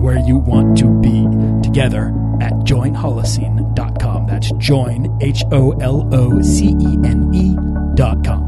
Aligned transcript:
and 0.00 0.04
where 0.04 0.18
you 0.18 0.38
want 0.38 0.78
to 0.78 0.88
be 1.00 1.24
together 1.62 2.08
at 2.40 2.52
joinholocene.com. 2.64 4.26
That's 4.26 4.50
join, 4.52 5.18
H 5.20 5.44
O 5.52 5.72
L 5.72 6.08
O 6.12 6.42
C 6.42 6.68
E 6.68 6.98
N 7.04 7.30
E.com. 7.34 8.46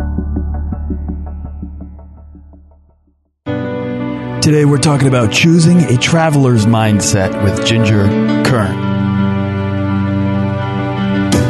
Today 4.40 4.64
we're 4.64 4.78
talking 4.78 5.06
about 5.06 5.32
choosing 5.32 5.82
a 5.84 5.96
traveler's 5.96 6.66
mindset 6.66 7.44
with 7.44 7.64
Ginger 7.64 8.06
Kern. 8.44 8.90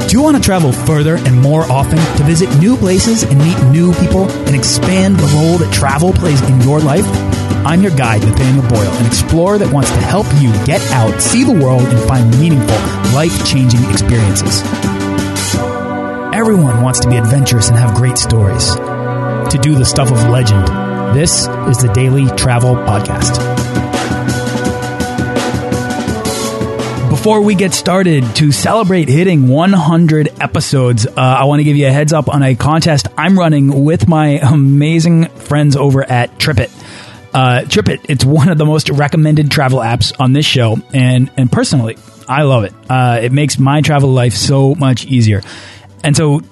Do 0.06 0.18
you 0.18 0.22
want 0.22 0.36
to 0.36 0.42
travel 0.42 0.72
further 0.72 1.16
and 1.16 1.40
more 1.40 1.62
often 1.72 1.96
to 2.18 2.24
visit 2.24 2.54
new 2.58 2.76
places 2.76 3.22
and 3.22 3.38
meet 3.38 3.58
new 3.70 3.94
people 3.94 4.30
and 4.30 4.54
expand 4.54 5.16
the 5.16 5.26
role 5.38 5.56
that 5.56 5.72
travel 5.72 6.12
plays 6.12 6.42
in 6.42 6.60
your 6.60 6.80
life? 6.80 7.06
I'm 7.64 7.80
your 7.80 7.94
guide, 7.96 8.22
Nathaniel 8.22 8.68
Boyle, 8.68 8.90
an 8.90 9.06
explorer 9.06 9.56
that 9.58 9.72
wants 9.72 9.88
to 9.90 9.98
help 9.98 10.26
you 10.40 10.50
get 10.66 10.82
out, 10.90 11.22
see 11.22 11.44
the 11.44 11.52
world, 11.52 11.82
and 11.82 12.08
find 12.08 12.28
meaningful, 12.40 12.76
life 13.14 13.46
changing 13.46 13.88
experiences. 13.88 14.62
Everyone 16.34 16.82
wants 16.82 16.98
to 17.00 17.08
be 17.08 17.16
adventurous 17.16 17.68
and 17.68 17.78
have 17.78 17.94
great 17.94 18.18
stories, 18.18 18.74
to 18.74 19.58
do 19.62 19.76
the 19.76 19.84
stuff 19.84 20.10
of 20.10 20.28
legend. 20.28 20.66
This 21.16 21.46
is 21.68 21.78
the 21.78 21.90
Daily 21.94 22.26
Travel 22.36 22.74
Podcast. 22.74 23.38
Before 27.10 27.42
we 27.42 27.54
get 27.54 27.72
started, 27.72 28.24
to 28.36 28.50
celebrate 28.50 29.08
hitting 29.08 29.46
100 29.46 30.40
episodes, 30.40 31.06
uh, 31.06 31.12
I 31.16 31.44
want 31.44 31.60
to 31.60 31.64
give 31.64 31.76
you 31.76 31.86
a 31.86 31.92
heads 31.92 32.12
up 32.12 32.28
on 32.28 32.42
a 32.42 32.56
contest 32.56 33.06
I'm 33.16 33.38
running 33.38 33.84
with 33.84 34.08
my 34.08 34.40
amazing 34.42 35.26
friends 35.28 35.76
over 35.76 36.02
at 36.02 36.36
TripIt. 36.40 36.81
Uh, 37.34 37.62
TripIt, 37.64 38.06
it's 38.08 38.24
one 38.24 38.48
of 38.48 38.58
the 38.58 38.66
most 38.66 38.90
recommended 38.90 39.50
travel 39.50 39.78
apps 39.78 40.12
on 40.20 40.32
this 40.32 40.44
show, 40.44 40.76
and 40.92 41.30
and 41.36 41.50
personally, 41.50 41.96
I 42.28 42.42
love 42.42 42.64
it. 42.64 42.74
Uh, 42.88 43.20
it 43.22 43.32
makes 43.32 43.58
my 43.58 43.80
travel 43.80 44.10
life 44.10 44.34
so 44.34 44.74
much 44.74 45.06
easier. 45.06 45.42
And 46.04 46.16
so 46.16 46.42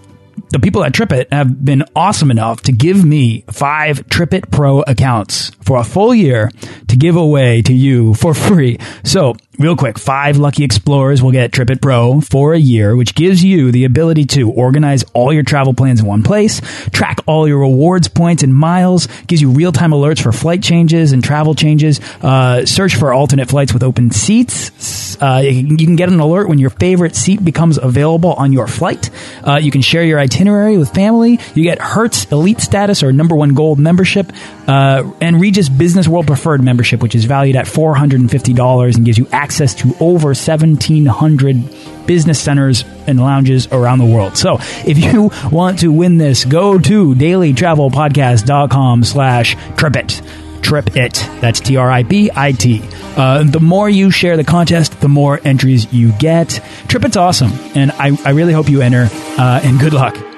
the 0.50 0.58
people 0.58 0.84
at 0.84 0.92
TripIt 0.92 1.32
have 1.32 1.64
been 1.64 1.84
awesome 1.94 2.30
enough 2.30 2.62
to 2.62 2.72
give 2.72 3.04
me 3.04 3.44
five 3.50 4.06
TripIt 4.08 4.50
Pro 4.50 4.80
accounts 4.82 5.50
for 5.62 5.78
a 5.78 5.84
full 5.84 6.12
year 6.12 6.50
to 6.88 6.96
give 6.96 7.16
away 7.16 7.62
to 7.62 7.72
you 7.72 8.14
for 8.14 8.34
free. 8.34 8.78
So 9.04 9.36
real 9.60 9.76
quick, 9.76 9.96
five 9.96 10.38
lucky 10.38 10.64
explorers 10.64 11.22
will 11.22 11.30
get 11.30 11.52
TripIt 11.52 11.80
Pro 11.80 12.20
for 12.20 12.52
a 12.52 12.58
year, 12.58 12.96
which 12.96 13.14
gives 13.14 13.44
you 13.44 13.70
the 13.70 13.84
ability 13.84 14.24
to 14.24 14.50
organize 14.50 15.04
all 15.12 15.32
your 15.32 15.44
travel 15.44 15.72
plans 15.72 16.00
in 16.00 16.06
one 16.06 16.24
place, 16.24 16.60
track 16.90 17.20
all 17.26 17.46
your 17.46 17.60
rewards 17.60 18.08
points 18.08 18.42
and 18.42 18.52
miles, 18.52 19.06
gives 19.28 19.40
you 19.40 19.50
real-time 19.50 19.92
alerts 19.92 20.20
for 20.20 20.32
flight 20.32 20.62
changes 20.62 21.12
and 21.12 21.22
travel 21.22 21.54
changes, 21.54 22.00
uh, 22.22 22.66
search 22.66 22.96
for 22.96 23.12
alternate 23.12 23.48
flights 23.48 23.72
with 23.72 23.84
open 23.84 24.10
seats. 24.10 25.16
Uh, 25.22 25.42
you 25.44 25.86
can 25.86 25.96
get 25.96 26.08
an 26.08 26.18
alert 26.18 26.48
when 26.48 26.58
your 26.58 26.70
favorite 26.70 27.14
seat 27.14 27.44
becomes 27.44 27.78
available 27.78 28.32
on 28.32 28.52
your 28.52 28.66
flight. 28.66 29.10
Uh, 29.46 29.60
you 29.62 29.70
can 29.70 29.82
share 29.82 30.02
your 30.02 30.18
itinerary 30.18 30.39
with 30.48 30.90
family. 30.94 31.38
You 31.54 31.62
get 31.62 31.80
Hertz 31.80 32.30
Elite 32.32 32.60
status 32.60 33.02
or 33.02 33.12
number 33.12 33.36
one 33.36 33.54
gold 33.54 33.78
membership, 33.78 34.32
uh, 34.66 35.10
and 35.20 35.40
Regus 35.40 35.68
Business 35.68 36.08
World 36.08 36.26
Preferred 36.26 36.62
membership, 36.62 37.02
which 37.02 37.14
is 37.14 37.24
valued 37.24 37.56
at 37.56 37.66
$450 37.66 38.96
and 38.96 39.04
gives 39.04 39.18
you 39.18 39.26
access 39.32 39.74
to 39.76 39.94
over 40.00 40.28
1,700 40.28 42.06
business 42.06 42.40
centers 42.40 42.84
and 43.06 43.20
lounges 43.20 43.68
around 43.68 43.98
the 43.98 44.04
world. 44.04 44.36
So 44.36 44.58
if 44.86 44.98
you 44.98 45.30
want 45.50 45.80
to 45.80 45.92
win 45.92 46.18
this, 46.18 46.44
go 46.44 46.78
to 46.78 47.14
dailytravelpodcast.com 47.14 49.04
slash 49.04 49.56
tripit. 49.56 50.22
Trip 50.62 50.96
it. 50.96 51.14
That's 51.40 51.58
T 51.60 51.76
R 51.76 51.90
I 51.90 52.02
B 52.02 52.30
I 52.34 52.52
T. 52.52 52.82
Uh, 53.16 53.44
the 53.44 53.60
more 53.60 53.88
you 53.88 54.10
share 54.10 54.36
the 54.36 54.44
contest, 54.44 55.00
the 55.00 55.08
more 55.08 55.40
entries 55.42 55.92
you 55.92 56.12
get. 56.12 56.60
Trip 56.86 57.04
It's 57.04 57.16
awesome, 57.16 57.50
and 57.74 57.90
I, 57.92 58.16
I 58.24 58.30
really 58.30 58.52
hope 58.52 58.68
you 58.68 58.82
enter, 58.82 59.08
uh, 59.10 59.60
and 59.64 59.80
good 59.80 59.94
luck. 59.94 60.29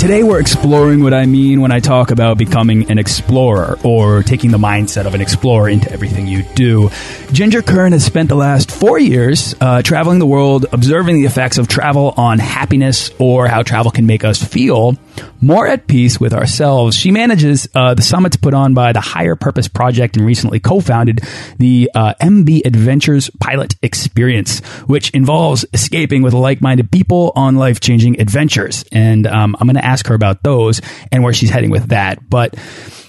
Today, 0.00 0.22
we're 0.22 0.40
exploring 0.40 1.02
what 1.02 1.12
I 1.12 1.26
mean 1.26 1.60
when 1.60 1.72
I 1.72 1.80
talk 1.80 2.10
about 2.10 2.38
becoming 2.38 2.90
an 2.90 2.98
explorer 2.98 3.78
or 3.84 4.22
taking 4.22 4.50
the 4.50 4.56
mindset 4.56 5.04
of 5.04 5.14
an 5.14 5.20
explorer 5.20 5.68
into 5.68 5.92
everything 5.92 6.26
you 6.26 6.42
do. 6.54 6.88
Ginger 7.32 7.60
Kern 7.60 7.92
has 7.92 8.02
spent 8.02 8.30
the 8.30 8.34
last 8.34 8.70
four 8.70 8.98
years 8.98 9.54
uh, 9.60 9.82
traveling 9.82 10.18
the 10.18 10.24
world, 10.24 10.64
observing 10.72 11.16
the 11.16 11.26
effects 11.26 11.58
of 11.58 11.68
travel 11.68 12.14
on 12.16 12.38
happiness 12.38 13.10
or 13.18 13.46
how 13.46 13.62
travel 13.62 13.90
can 13.90 14.06
make 14.06 14.24
us 14.24 14.42
feel 14.42 14.96
more 15.40 15.66
at 15.66 15.86
peace 15.86 16.20
with 16.20 16.32
ourselves. 16.32 16.96
She 16.96 17.10
manages 17.10 17.68
uh, 17.74 17.94
the 17.94 18.02
summits 18.02 18.36
put 18.36 18.54
on 18.54 18.74
by 18.74 18.92
the 18.92 19.00
Higher 19.00 19.36
Purpose 19.36 19.68
Project 19.68 20.16
and 20.16 20.26
recently 20.26 20.60
co 20.60 20.80
founded 20.80 21.20
the 21.58 21.90
uh, 21.94 22.14
MB 22.20 22.66
Adventures 22.66 23.30
Pilot 23.40 23.74
Experience, 23.82 24.60
which 24.86 25.10
involves 25.10 25.64
escaping 25.72 26.22
with 26.22 26.34
like 26.34 26.60
minded 26.60 26.90
people 26.90 27.32
on 27.36 27.56
life 27.56 27.80
changing 27.80 28.20
adventures. 28.20 28.84
And 28.92 29.26
um, 29.26 29.56
I'm 29.58 29.66
going 29.66 29.76
to 29.76 29.84
ask 29.84 30.06
her 30.08 30.14
about 30.14 30.42
those 30.42 30.80
and 31.12 31.22
where 31.22 31.32
she's 31.32 31.50
heading 31.50 31.70
with 31.70 31.88
that. 31.88 32.28
But 32.28 32.56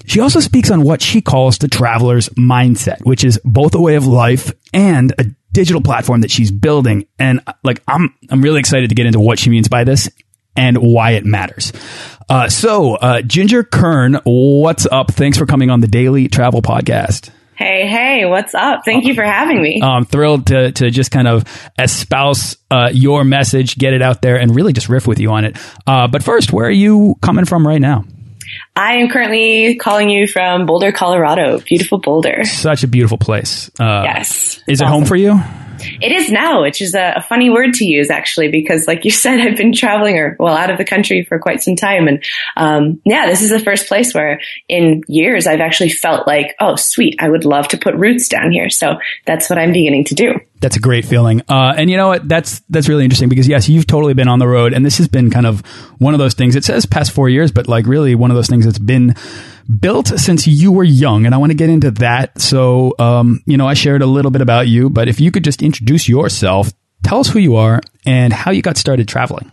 she 0.06 0.20
also 0.20 0.40
speaks 0.40 0.72
on 0.72 0.84
what 0.84 1.02
she 1.02 1.22
calls 1.22 1.58
the 1.58 1.68
traveler's 1.68 2.30
mindset, 2.30 3.06
which 3.06 3.24
is 3.24 3.40
both 3.46 3.76
a 3.76 3.82
way 3.82 3.96
of 3.96 4.06
life 4.06 4.52
and 4.74 5.14
a 5.18 5.26
digital 5.54 5.82
platform 5.82 6.22
that 6.22 6.32
she's 6.32 6.52
building. 6.52 7.08
And 7.20 7.42
like, 7.64 7.82
I'm, 7.88 8.16
I'm 8.30 8.42
really 8.42 8.60
excited 8.60 8.90
to 8.90 8.96
get 8.96 9.06
into 9.06 9.20
what 9.20 9.40
she 9.40 9.50
means 9.50 9.68
by 9.68 9.84
this 9.84 10.10
and 10.56 10.78
why 10.78 11.12
it 11.12 11.26
matters. 11.26 11.72
Uh, 12.30 12.50
so, 12.50 12.96
uh, 12.96 13.22
Ginger 13.22 13.64
Kern, 13.64 14.20
what's 14.24 14.86
up? 14.86 15.12
Thanks 15.12 15.38
for 15.38 15.46
coming 15.46 15.70
on 15.70 15.82
the 15.82 15.88
Daily 15.88 16.28
Travel 16.28 16.62
Podcast. 16.62 17.30
Hey, 17.56 17.86
hey, 17.86 18.26
what's 18.26 18.56
up? 18.56 18.86
Thank 18.86 19.06
you 19.06 19.14
for 19.14 19.24
having 19.24 19.62
me. 19.62 19.82
I'm 19.84 20.06
thrilled 20.06 20.48
to, 20.48 20.72
to 20.72 20.90
just 20.90 21.12
kind 21.12 21.28
of 21.28 21.44
espouse 21.78 22.58
uh, 22.72 22.90
your 22.92 23.24
message, 23.24 23.78
get 23.78 23.94
it 23.94 24.02
out 24.02 24.22
there, 24.22 24.38
and 24.40 24.56
really 24.56 24.74
just 24.74 24.90
riff 24.90 25.08
with 25.08 25.20
you 25.20 25.30
on 25.32 25.46
it. 25.46 25.58
Uh, 25.86 26.08
but 26.08 26.24
first, 26.24 26.52
where 26.52 26.66
are 26.66 26.72
you 26.72 27.16
coming 27.22 27.46
from 27.46 27.68
right 27.68 27.82
now? 27.82 28.06
I 28.76 28.96
am 28.96 29.10
currently 29.10 29.76
calling 29.76 30.10
you 30.10 30.26
from 30.28 30.66
Boulder, 30.66 30.92
Colorado. 30.92 31.60
Beautiful 31.60 32.00
Boulder. 32.00 32.44
Such 32.46 32.84
a 32.84 32.88
beautiful 32.88 33.18
place. 33.18 33.70
Uh, 33.80 34.04
yes. 34.06 34.64
Is 34.68 34.82
it 34.82 34.88
home 34.88 35.06
for 35.06 35.16
you? 35.16 35.40
It 36.02 36.12
is 36.12 36.32
now, 36.32 36.62
which 36.62 36.82
is 36.82 36.96
a, 36.96 37.14
a, 37.18 37.22
funny 37.22 37.50
word 37.50 37.74
to 37.76 37.86
use 37.86 38.10
actually, 38.10 38.50
because 38.50 38.88
like 38.88 39.06
you 39.06 39.12
said, 39.24 39.40
I've 39.40 39.58
been 39.58 39.74
traveling 39.74 40.18
or 40.18 40.36
well 40.40 40.56
out 40.56 40.70
of 40.70 40.78
the 40.78 40.86
country 40.86 41.24
for 41.24 41.40
quite 41.40 41.62
some 41.62 41.76
time, 41.76 42.08
and 42.08 42.24
um, 42.58 43.02
yeah, 43.06 43.28
this 43.28 43.42
is 43.42 43.50
the 43.50 43.60
first 43.60 43.88
place 43.88 44.14
where 44.14 44.42
in 44.68 45.04
years 45.08 45.48
I've 45.48 45.62
actually 45.62 45.90
felt 45.90 46.28
like, 46.28 46.56
oh, 46.60 46.76
sweet, 46.76 47.16
I 47.20 47.30
would 47.30 47.46
love 47.46 47.70
to 47.70 47.78
put 47.78 47.96
roots 47.96 48.28
down 48.28 48.52
here. 48.52 48.70
So 48.70 49.00
that's 49.26 49.50
what 49.50 49.60
I'm 49.60 49.72
beginning 49.72 50.06
to 50.06 50.16
do. 50.16 50.41
That's 50.62 50.76
a 50.76 50.80
great 50.80 51.06
feeling, 51.06 51.42
uh, 51.50 51.74
and 51.76 51.90
you 51.90 51.98
know 51.98 52.10
what? 52.10 52.28
That's 52.30 52.60
that's 52.70 52.88
really 52.88 53.04
interesting 53.04 53.30
because 53.30 53.48
yes, 53.48 53.68
you've 53.68 53.88
totally 53.88 54.14
been 54.14 54.28
on 54.28 54.40
the 54.40 54.48
road, 54.48 54.74
and 54.74 54.86
this 54.86 55.00
has 55.00 55.08
been 55.08 55.32
kind 55.32 55.48
of 55.48 55.62
one 55.98 56.14
of 56.14 56.20
those 56.20 56.36
things. 56.36 56.56
It 56.56 56.64
says 56.64 56.86
past 56.86 57.12
four 57.12 57.30
years, 57.30 57.52
but 57.52 57.68
like 57.68 57.88
really 57.88 58.14
one 58.14 58.30
of 58.30 58.36
those 58.36 58.48
things 58.48 58.66
that's 58.66 58.80
been 58.80 59.16
built 59.80 60.08
since 60.08 60.48
you 60.48 60.72
were 60.72 60.84
young, 60.84 61.26
and 61.26 61.34
I 61.34 61.40
want 61.40 61.52
to 61.52 61.58
get 61.58 61.70
into 61.70 61.92
that. 61.92 62.40
So, 62.40 62.94
um, 63.00 63.42
you 63.46 63.58
know, 63.58 63.68
I 63.68 63.74
shared 63.74 64.02
a 64.02 64.06
little 64.06 64.32
bit 64.32 64.42
about 64.42 64.68
you, 64.68 64.90
but 64.90 65.08
if 65.08 65.20
you 65.20 65.32
could 65.32 65.44
just 65.44 65.64
introduce 65.64 66.08
yourself, 66.08 66.72
tell 67.04 67.20
us 67.20 67.28
who 67.28 67.40
you 67.40 67.56
are 67.56 67.82
and 68.06 68.32
how 68.32 68.52
you 68.52 68.62
got 68.62 68.78
started 68.78 69.08
traveling. 69.08 69.52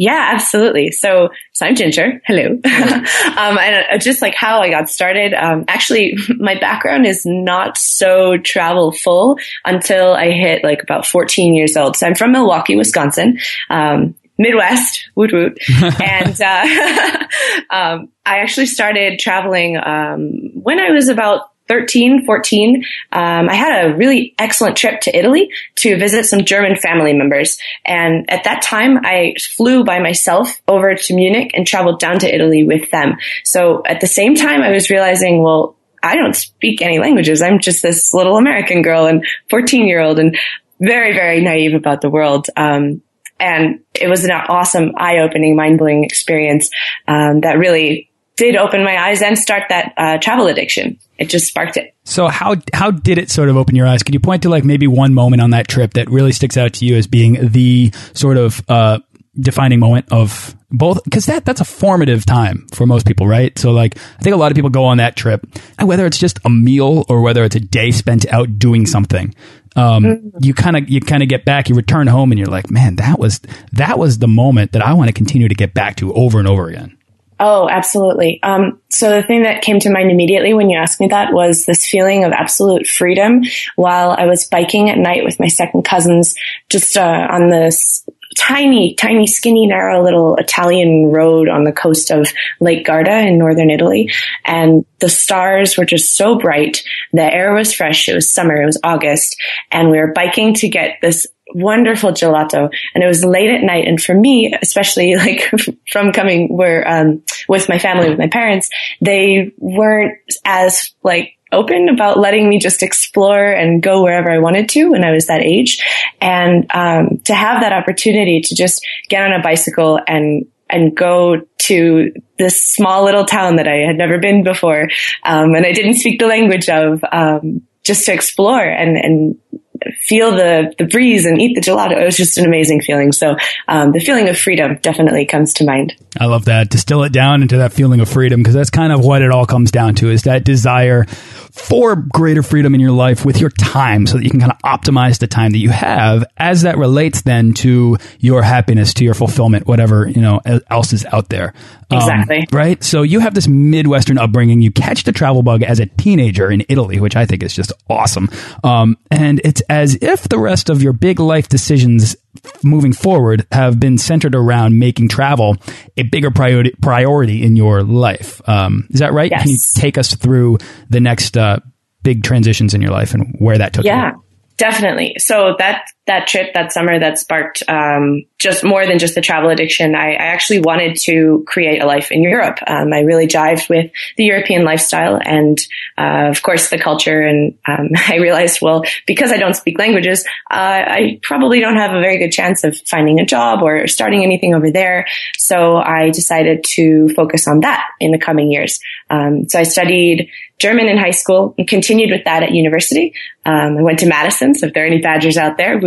Yeah, 0.00 0.30
absolutely. 0.32 0.92
So, 0.92 1.28
so 1.52 1.66
I'm 1.66 1.74
Ginger. 1.74 2.22
Hello. 2.24 2.46
um, 2.46 2.62
and 2.64 3.84
uh, 3.90 3.98
just 3.98 4.22
like 4.22 4.34
how 4.34 4.60
I 4.60 4.70
got 4.70 4.88
started, 4.88 5.34
um, 5.34 5.66
actually, 5.68 6.16
my 6.38 6.58
background 6.58 7.04
is 7.06 7.26
not 7.26 7.76
so 7.76 8.38
travel 8.38 8.92
full 8.92 9.36
until 9.62 10.14
I 10.14 10.30
hit 10.30 10.64
like 10.64 10.82
about 10.82 11.04
14 11.04 11.52
years 11.52 11.76
old. 11.76 11.98
So 11.98 12.06
I'm 12.06 12.14
from 12.14 12.32
Milwaukee, 12.32 12.76
Wisconsin. 12.76 13.40
Um, 13.68 14.14
Midwest, 14.38 15.10
woot 15.16 15.34
woot. 15.34 15.58
and 16.00 16.40
uh, 16.40 17.26
um, 17.68 18.08
I 18.24 18.38
actually 18.38 18.68
started 18.68 19.18
traveling 19.18 19.76
um, 19.76 20.50
when 20.54 20.80
I 20.80 20.92
was 20.92 21.08
about 21.08 21.50
13, 21.70 22.26
14, 22.26 22.84
um, 23.12 23.48
I 23.48 23.54
had 23.54 23.84
a 23.84 23.96
really 23.96 24.34
excellent 24.38 24.76
trip 24.76 25.00
to 25.02 25.16
Italy 25.16 25.50
to 25.76 25.96
visit 25.96 26.24
some 26.24 26.44
German 26.44 26.74
family 26.74 27.12
members. 27.12 27.58
And 27.86 28.28
at 28.28 28.42
that 28.42 28.62
time, 28.62 28.98
I 29.04 29.36
flew 29.56 29.84
by 29.84 30.00
myself 30.00 30.60
over 30.66 30.96
to 30.96 31.14
Munich 31.14 31.52
and 31.54 31.64
traveled 31.64 32.00
down 32.00 32.18
to 32.18 32.34
Italy 32.34 32.64
with 32.64 32.90
them. 32.90 33.18
So 33.44 33.84
at 33.86 34.00
the 34.00 34.08
same 34.08 34.34
time, 34.34 34.62
I 34.62 34.72
was 34.72 34.90
realizing, 34.90 35.44
well, 35.44 35.76
I 36.02 36.16
don't 36.16 36.34
speak 36.34 36.82
any 36.82 36.98
languages. 36.98 37.40
I'm 37.40 37.60
just 37.60 37.82
this 37.82 38.12
little 38.12 38.36
American 38.36 38.82
girl 38.82 39.06
and 39.06 39.24
14 39.48 39.86
year 39.86 40.00
old 40.00 40.18
and 40.18 40.36
very, 40.80 41.14
very 41.14 41.40
naive 41.40 41.74
about 41.74 42.00
the 42.00 42.10
world. 42.10 42.48
Um, 42.56 43.02
and 43.38 43.80
it 43.94 44.08
was 44.08 44.24
an 44.24 44.32
awesome, 44.32 44.92
eye-opening, 44.96 45.54
mind-blowing 45.54 46.02
experience 46.02 46.68
um, 47.06 47.40
that 47.40 47.58
really 47.58 48.09
did 48.40 48.56
open 48.56 48.82
my 48.82 48.96
eyes 48.96 49.20
and 49.20 49.38
start 49.38 49.64
that 49.68 49.92
uh, 49.98 50.16
travel 50.16 50.46
addiction. 50.46 50.98
It 51.18 51.28
just 51.28 51.46
sparked 51.46 51.76
it. 51.76 51.94
So 52.04 52.28
how 52.28 52.56
how 52.72 52.90
did 52.90 53.18
it 53.18 53.30
sort 53.30 53.50
of 53.50 53.56
open 53.58 53.76
your 53.76 53.86
eyes? 53.86 54.02
Could 54.02 54.14
you 54.14 54.20
point 54.20 54.42
to 54.44 54.48
like 54.48 54.64
maybe 54.64 54.86
one 54.86 55.12
moment 55.12 55.42
on 55.42 55.50
that 55.50 55.68
trip 55.68 55.92
that 55.92 56.08
really 56.08 56.32
sticks 56.32 56.56
out 56.56 56.72
to 56.74 56.86
you 56.86 56.96
as 56.96 57.06
being 57.06 57.50
the 57.50 57.92
sort 58.14 58.38
of 58.38 58.62
uh, 58.66 58.98
defining 59.38 59.78
moment 59.78 60.06
of 60.10 60.56
both 60.70 61.04
because 61.04 61.26
that 61.26 61.44
that's 61.44 61.60
a 61.60 61.64
formative 61.64 62.24
time 62.24 62.66
for 62.72 62.86
most 62.86 63.06
people 63.06 63.26
right 63.26 63.58
so 63.58 63.70
like 63.72 63.96
i 64.18 64.22
think 64.22 64.34
a 64.34 64.38
lot 64.38 64.50
of 64.50 64.54
people 64.54 64.70
go 64.70 64.84
on 64.84 64.98
that 64.98 65.16
trip 65.16 65.44
and 65.78 65.88
whether 65.88 66.06
it's 66.06 66.18
just 66.18 66.38
a 66.44 66.50
meal 66.50 67.04
or 67.08 67.20
whether 67.20 67.44
it's 67.44 67.56
a 67.56 67.60
day 67.60 67.90
spent 67.90 68.26
out 68.32 68.58
doing 68.58 68.86
something 68.86 69.34
um, 69.76 70.04
mm-hmm. 70.04 70.28
you 70.40 70.52
kind 70.52 70.76
of 70.76 70.88
you 70.88 71.00
kind 71.00 71.22
of 71.22 71.28
get 71.28 71.44
back 71.44 71.68
you 71.68 71.74
return 71.74 72.06
home 72.06 72.32
and 72.32 72.38
you're 72.38 72.48
like 72.48 72.70
man 72.70 72.96
that 72.96 73.18
was 73.18 73.40
that 73.72 73.98
was 73.98 74.18
the 74.18 74.28
moment 74.28 74.72
that 74.72 74.82
i 74.82 74.92
want 74.92 75.08
to 75.08 75.14
continue 75.14 75.48
to 75.48 75.54
get 75.54 75.74
back 75.74 75.96
to 75.96 76.12
over 76.14 76.38
and 76.38 76.48
over 76.48 76.68
again 76.68 76.96
Oh, 77.42 77.70
absolutely. 77.70 78.38
Um, 78.42 78.82
so 78.90 79.08
the 79.10 79.22
thing 79.22 79.44
that 79.44 79.62
came 79.62 79.80
to 79.80 79.90
mind 79.90 80.10
immediately 80.10 80.52
when 80.52 80.68
you 80.68 80.76
asked 80.76 81.00
me 81.00 81.08
that 81.08 81.32
was 81.32 81.64
this 81.64 81.86
feeling 81.86 82.22
of 82.22 82.32
absolute 82.32 82.86
freedom 82.86 83.42
while 83.76 84.10
I 84.10 84.26
was 84.26 84.46
biking 84.46 84.90
at 84.90 84.98
night 84.98 85.24
with 85.24 85.40
my 85.40 85.48
second 85.48 85.86
cousins, 85.86 86.34
just 86.68 86.98
uh, 86.98 87.26
on 87.30 87.48
this 87.48 88.04
tiny, 88.36 88.94
tiny, 88.94 89.26
skinny, 89.26 89.66
narrow 89.66 90.02
little 90.04 90.36
Italian 90.36 91.06
road 91.06 91.48
on 91.48 91.64
the 91.64 91.72
coast 91.72 92.10
of 92.10 92.30
Lake 92.60 92.84
Garda 92.84 93.20
in 93.20 93.38
northern 93.38 93.70
Italy. 93.70 94.12
And 94.44 94.84
the 94.98 95.08
stars 95.08 95.78
were 95.78 95.86
just 95.86 96.16
so 96.16 96.38
bright. 96.38 96.82
The 97.14 97.22
air 97.22 97.54
was 97.54 97.72
fresh. 97.72 98.06
It 98.06 98.14
was 98.14 98.32
summer. 98.32 98.60
It 98.60 98.66
was 98.66 98.80
August. 98.84 99.40
And 99.72 99.90
we 99.90 99.98
were 99.98 100.12
biking 100.12 100.52
to 100.54 100.68
get 100.68 100.98
this 101.00 101.26
wonderful 101.54 102.10
gelato 102.10 102.70
and 102.94 103.04
it 103.04 103.06
was 103.06 103.24
late 103.24 103.50
at 103.50 103.62
night 103.62 103.86
and 103.86 104.02
for 104.02 104.14
me 104.14 104.54
especially 104.62 105.16
like 105.16 105.50
from 105.90 106.12
coming 106.12 106.48
where 106.54 106.86
um 106.88 107.22
with 107.48 107.68
my 107.68 107.78
family 107.78 108.08
with 108.08 108.18
my 108.18 108.28
parents 108.28 108.68
they 109.00 109.52
weren't 109.58 110.18
as 110.44 110.92
like 111.02 111.36
open 111.52 111.88
about 111.88 112.18
letting 112.18 112.48
me 112.48 112.58
just 112.58 112.82
explore 112.82 113.50
and 113.50 113.82
go 113.82 114.02
wherever 114.02 114.30
I 114.30 114.38
wanted 114.38 114.68
to 114.70 114.90
when 114.90 115.04
I 115.04 115.12
was 115.12 115.26
that 115.26 115.42
age. 115.42 115.84
And 116.20 116.66
um, 116.72 117.18
to 117.24 117.34
have 117.34 117.60
that 117.62 117.72
opportunity 117.72 118.40
to 118.40 118.54
just 118.54 118.86
get 119.08 119.24
on 119.24 119.32
a 119.32 119.42
bicycle 119.42 120.00
and 120.06 120.46
and 120.72 120.96
go 120.96 121.42
to 121.58 122.12
this 122.38 122.64
small 122.64 123.04
little 123.04 123.24
town 123.24 123.56
that 123.56 123.66
I 123.66 123.78
had 123.78 123.96
never 123.96 124.18
been 124.18 124.44
before, 124.44 124.88
um, 125.24 125.54
and 125.56 125.66
I 125.66 125.72
didn't 125.72 125.94
speak 125.94 126.20
the 126.20 126.28
language 126.28 126.68
of, 126.68 127.02
um, 127.10 127.62
just 127.82 128.06
to 128.06 128.14
explore 128.14 128.62
and 128.62 128.96
and 128.96 129.59
feel 130.00 130.32
the 130.32 130.74
the 130.78 130.86
breeze 130.86 131.26
and 131.26 131.40
eat 131.40 131.54
the 131.54 131.60
gelato. 131.60 132.00
It 132.00 132.04
was 132.04 132.16
just 132.16 132.38
an 132.38 132.46
amazing 132.46 132.80
feeling. 132.80 133.12
So 133.12 133.36
um, 133.68 133.92
the 133.92 134.00
feeling 134.00 134.28
of 134.28 134.38
freedom 134.38 134.78
definitely 134.82 135.26
comes 135.26 135.54
to 135.54 135.64
mind. 135.64 135.94
I 136.18 136.26
love 136.26 136.46
that. 136.46 136.70
Distill 136.70 137.04
it 137.04 137.12
down 137.12 137.42
into 137.42 137.58
that 137.58 137.72
feeling 137.72 138.00
of 138.00 138.08
freedom 138.08 138.40
because 138.40 138.54
that's 138.54 138.70
kind 138.70 138.92
of 138.92 139.04
what 139.04 139.22
it 139.22 139.30
all 139.30 139.46
comes 139.46 139.70
down 139.70 139.94
to 139.96 140.10
is 140.10 140.24
that 140.24 140.44
desire 140.44 141.04
for 141.52 141.96
greater 141.96 142.42
freedom 142.42 142.74
in 142.74 142.80
your 142.80 142.92
life 142.92 143.24
with 143.24 143.40
your 143.40 143.50
time 143.50 144.06
so 144.06 144.16
that 144.16 144.24
you 144.24 144.30
can 144.30 144.40
kind 144.40 144.52
of 144.52 144.58
optimize 144.58 145.18
the 145.18 145.26
time 145.26 145.52
that 145.52 145.58
you 145.58 145.70
have 145.70 146.24
as 146.36 146.62
that 146.62 146.78
relates 146.78 147.22
then 147.22 147.54
to 147.54 147.96
your 148.18 148.42
happiness, 148.42 148.94
to 148.94 149.04
your 149.04 149.14
fulfillment, 149.14 149.66
whatever, 149.66 150.08
you 150.08 150.20
know, 150.20 150.40
else 150.70 150.92
is 150.92 151.04
out 151.06 151.28
there. 151.28 151.52
Um, 151.90 151.98
exactly. 151.98 152.38
Um, 152.38 152.46
right. 152.52 152.82
So 152.82 153.02
you 153.02 153.20
have 153.20 153.34
this 153.34 153.48
Midwestern 153.48 154.18
upbringing. 154.18 154.60
You 154.60 154.70
catch 154.70 155.04
the 155.04 155.12
travel 155.12 155.42
bug 155.42 155.62
as 155.62 155.80
a 155.80 155.86
teenager 155.86 156.50
in 156.50 156.64
Italy, 156.68 157.00
which 157.00 157.16
I 157.16 157.26
think 157.26 157.42
is 157.42 157.54
just 157.54 157.72
awesome. 157.88 158.28
Um, 158.62 158.96
and 159.10 159.40
it's 159.44 159.62
as 159.70 159.96
if 160.02 160.28
the 160.28 160.38
rest 160.38 160.68
of 160.68 160.82
your 160.82 160.92
big 160.92 161.20
life 161.20 161.48
decisions 161.48 162.16
moving 162.64 162.92
forward 162.92 163.46
have 163.52 163.78
been 163.78 163.98
centered 163.98 164.34
around 164.34 164.76
making 164.76 165.08
travel 165.08 165.56
a 165.96 166.02
bigger 166.02 166.32
priority 166.32 166.74
priority 166.82 167.44
in 167.44 167.54
your 167.54 167.84
life. 167.84 168.46
Um, 168.48 168.88
is 168.90 168.98
that 168.98 169.12
right? 169.12 169.30
Yes. 169.30 169.42
Can 169.42 169.50
you 169.52 169.58
take 169.74 169.96
us 169.96 170.12
through 170.16 170.58
the 170.88 170.98
next 170.98 171.36
uh, 171.36 171.60
big 172.02 172.24
transitions 172.24 172.74
in 172.74 172.82
your 172.82 172.90
life 172.90 173.14
and 173.14 173.36
where 173.38 173.58
that 173.58 173.72
took 173.72 173.84
yeah. 173.84 173.94
you? 173.94 174.02
Yeah, 174.02 174.12
definitely. 174.56 175.14
So 175.18 175.54
that 175.60 175.84
that 176.10 176.26
trip 176.26 176.52
that 176.54 176.72
summer 176.72 176.98
that 176.98 177.18
sparked 177.18 177.62
um, 177.68 178.24
just 178.40 178.64
more 178.64 178.84
than 178.84 178.98
just 178.98 179.14
the 179.14 179.20
travel 179.20 179.48
addiction. 179.48 179.94
I, 179.94 180.14
I, 180.14 180.26
actually 180.34 180.60
wanted 180.60 180.96
to 181.02 181.44
create 181.46 181.80
a 181.80 181.86
life 181.86 182.10
in 182.10 182.24
Europe. 182.24 182.58
Um, 182.66 182.92
I 182.92 183.00
really 183.00 183.28
jived 183.28 183.68
with 183.68 183.92
the 184.16 184.24
European 184.24 184.64
lifestyle 184.64 185.20
and, 185.24 185.56
uh, 185.96 186.26
of 186.28 186.42
course, 186.42 186.68
the 186.68 186.78
culture. 186.78 187.20
And 187.20 187.56
um, 187.64 187.90
I 188.08 188.16
realized, 188.16 188.60
well, 188.60 188.82
because 189.06 189.30
I 189.30 189.36
don't 189.36 189.54
speak 189.54 189.78
languages, 189.78 190.26
uh, 190.50 190.82
I 190.98 191.20
probably 191.22 191.60
don't 191.60 191.76
have 191.76 191.94
a 191.94 192.00
very 192.00 192.18
good 192.18 192.32
chance 192.32 192.64
of 192.64 192.76
finding 192.88 193.20
a 193.20 193.24
job 193.24 193.62
or 193.62 193.86
starting 193.86 194.24
anything 194.24 194.52
over 194.52 194.72
there. 194.72 195.06
So 195.38 195.76
I 195.76 196.10
decided 196.10 196.64
to 196.74 197.08
focus 197.10 197.46
on 197.46 197.60
that 197.60 197.86
in 198.00 198.10
the 198.10 198.18
coming 198.18 198.50
years. 198.50 198.80
Um, 199.10 199.48
so 199.48 199.60
I 199.60 199.62
studied 199.62 200.28
German 200.60 200.88
in 200.88 200.98
high 200.98 201.10
school 201.10 201.54
and 201.56 201.66
continued 201.66 202.10
with 202.10 202.24
that 202.24 202.42
at 202.42 202.52
university. 202.52 203.14
Um, 203.46 203.78
I 203.78 203.82
went 203.82 203.98
to 204.00 204.06
Madison. 204.06 204.54
So 204.54 204.66
if 204.66 204.74
there 204.74 204.84
are 204.84 204.86
any 204.86 205.00
Badgers 205.00 205.38
out 205.38 205.56
there, 205.56 205.80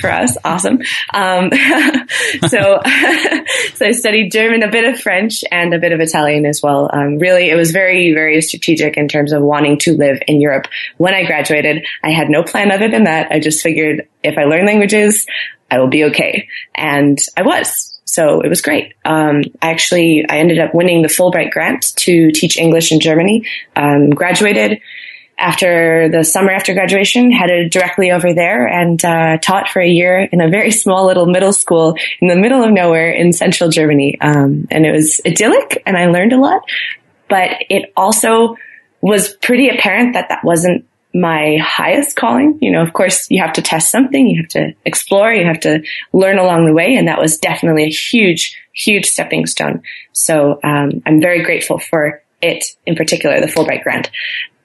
for 0.00 0.10
us. 0.10 0.36
Awesome. 0.44 0.80
Um, 1.14 1.50
so, 2.48 2.80
so 3.74 3.86
I 3.86 3.92
studied 3.92 4.30
German, 4.30 4.62
a 4.62 4.70
bit 4.70 4.84
of 4.84 5.00
French 5.00 5.42
and 5.50 5.72
a 5.72 5.78
bit 5.78 5.92
of 5.92 6.00
Italian 6.00 6.46
as 6.46 6.60
well. 6.62 6.90
Um, 6.92 7.18
really, 7.18 7.50
it 7.50 7.56
was 7.56 7.70
very, 7.70 8.12
very 8.12 8.40
strategic 8.42 8.96
in 8.96 9.08
terms 9.08 9.32
of 9.32 9.42
wanting 9.42 9.78
to 9.78 9.94
live 9.94 10.20
in 10.26 10.40
Europe. 10.40 10.66
When 10.96 11.14
I 11.14 11.24
graduated, 11.24 11.86
I 12.02 12.10
had 12.10 12.28
no 12.28 12.42
plan 12.42 12.70
other 12.70 12.88
than 12.88 13.04
that. 13.04 13.30
I 13.30 13.38
just 13.38 13.62
figured 13.62 14.08
if 14.22 14.36
I 14.36 14.44
learn 14.44 14.66
languages, 14.66 15.26
I 15.70 15.78
will 15.78 15.88
be 15.88 16.04
okay. 16.04 16.48
And 16.74 17.18
I 17.36 17.42
was. 17.42 18.00
So 18.04 18.40
it 18.40 18.48
was 18.48 18.60
great. 18.60 18.94
Um, 19.04 19.44
I 19.62 19.70
actually, 19.70 20.24
I 20.28 20.38
ended 20.38 20.58
up 20.58 20.74
winning 20.74 21.02
the 21.02 21.08
Fulbright 21.08 21.52
grant 21.52 21.94
to 21.98 22.32
teach 22.32 22.58
English 22.58 22.90
in 22.90 22.98
Germany. 22.98 23.46
Um, 23.76 24.10
graduated, 24.10 24.80
after 25.40 26.08
the 26.08 26.22
summer 26.24 26.52
after 26.52 26.74
graduation, 26.74 27.32
headed 27.32 27.70
directly 27.70 28.10
over 28.10 28.34
there 28.34 28.66
and 28.66 29.02
uh, 29.04 29.38
taught 29.38 29.68
for 29.68 29.80
a 29.80 29.88
year 29.88 30.28
in 30.30 30.40
a 30.40 30.48
very 30.48 30.70
small 30.82 31.06
little 31.06 31.26
middle 31.26 31.52
school 31.52 31.96
in 32.20 32.28
the 32.28 32.36
middle 32.36 32.62
of 32.62 32.70
nowhere 32.70 33.10
in 33.10 33.32
central 33.32 33.70
Germany. 33.70 34.18
Um, 34.20 34.68
and 34.70 34.86
it 34.86 34.92
was 34.92 35.20
idyllic, 35.26 35.82
and 35.86 35.96
I 35.96 36.06
learned 36.06 36.32
a 36.32 36.38
lot. 36.38 36.62
But 37.28 37.50
it 37.70 37.92
also 37.96 38.56
was 39.00 39.34
pretty 39.36 39.68
apparent 39.68 40.14
that 40.14 40.28
that 40.28 40.44
wasn't 40.44 40.86
my 41.14 41.58
highest 41.60 42.16
calling. 42.16 42.58
You 42.60 42.72
know, 42.72 42.82
of 42.82 42.92
course, 42.92 43.30
you 43.30 43.40
have 43.40 43.54
to 43.54 43.62
test 43.62 43.90
something, 43.90 44.26
you 44.26 44.42
have 44.42 44.50
to 44.50 44.74
explore, 44.84 45.32
you 45.32 45.46
have 45.46 45.60
to 45.60 45.82
learn 46.12 46.38
along 46.38 46.66
the 46.66 46.72
way, 46.72 46.94
and 46.94 47.08
that 47.08 47.18
was 47.18 47.38
definitely 47.38 47.84
a 47.84 47.90
huge, 47.90 48.60
huge 48.72 49.06
stepping 49.06 49.46
stone. 49.46 49.82
So 50.12 50.60
um, 50.62 51.02
I'm 51.06 51.20
very 51.20 51.42
grateful 51.42 51.78
for 51.78 52.22
it 52.42 52.64
in 52.86 52.94
particular, 52.94 53.40
the 53.40 53.46
Fulbright 53.46 53.82
grant. 53.82 54.10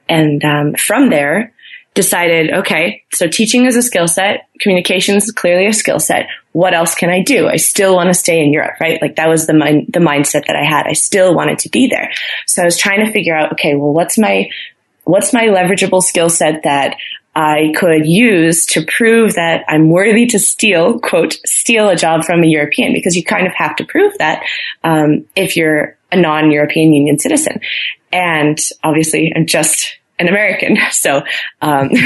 And 0.07 0.43
um, 0.43 0.73
from 0.75 1.09
there, 1.09 1.53
decided, 1.95 2.51
okay, 2.51 3.03
so 3.13 3.27
teaching 3.27 3.65
is 3.65 3.75
a 3.77 3.81
skill 3.81 4.07
set, 4.07 4.47
communications 4.59 5.23
is 5.23 5.31
clearly 5.31 5.65
a 5.65 5.73
skill 5.73 5.99
set. 5.99 6.27
What 6.51 6.73
else 6.73 6.93
can 6.93 7.09
I 7.09 7.23
do? 7.23 7.47
I 7.47 7.55
still 7.55 7.95
want 7.95 8.09
to 8.09 8.13
stay 8.13 8.43
in 8.43 8.51
Europe, 8.51 8.79
right? 8.81 9.01
Like 9.01 9.15
that 9.15 9.29
was 9.29 9.47
the 9.47 9.53
mind, 9.53 9.87
the 9.93 9.99
mindset 9.99 10.45
that 10.47 10.57
I 10.57 10.65
had. 10.65 10.87
I 10.87 10.93
still 10.93 11.33
wanted 11.33 11.59
to 11.59 11.69
be 11.69 11.87
there. 11.87 12.11
So 12.45 12.61
I 12.61 12.65
was 12.65 12.77
trying 12.77 13.05
to 13.05 13.11
figure 13.11 13.35
out, 13.35 13.53
okay, 13.53 13.75
well, 13.75 13.93
what's 13.93 14.17
my, 14.17 14.49
what's 15.05 15.33
my 15.33 15.45
leverageable 15.45 16.01
skill 16.01 16.29
set 16.29 16.63
that 16.63 16.97
I 17.33 17.73
could 17.75 18.05
use 18.05 18.65
to 18.67 18.85
prove 18.85 19.35
that 19.35 19.63
I'm 19.67 19.89
worthy 19.89 20.25
to 20.27 20.39
steal, 20.39 20.99
quote, 20.99 21.37
steal 21.45 21.89
a 21.89 21.95
job 21.95 22.23
from 22.23 22.43
a 22.43 22.47
European 22.47 22.93
because 22.93 23.15
you 23.15 23.23
kind 23.23 23.47
of 23.47 23.53
have 23.53 23.75
to 23.77 23.85
prove 23.85 24.17
that 24.19 24.43
um, 24.83 25.25
if 25.35 25.57
you're 25.57 25.97
a 26.15 26.21
non-European 26.21 26.93
Union 26.93 27.19
citizen. 27.19 27.59
And 28.11 28.57
obviously, 28.83 29.31
I'm 29.35 29.45
just 29.45 29.97
an 30.19 30.27
American. 30.27 30.77
So, 30.91 31.23
um, 31.61 31.89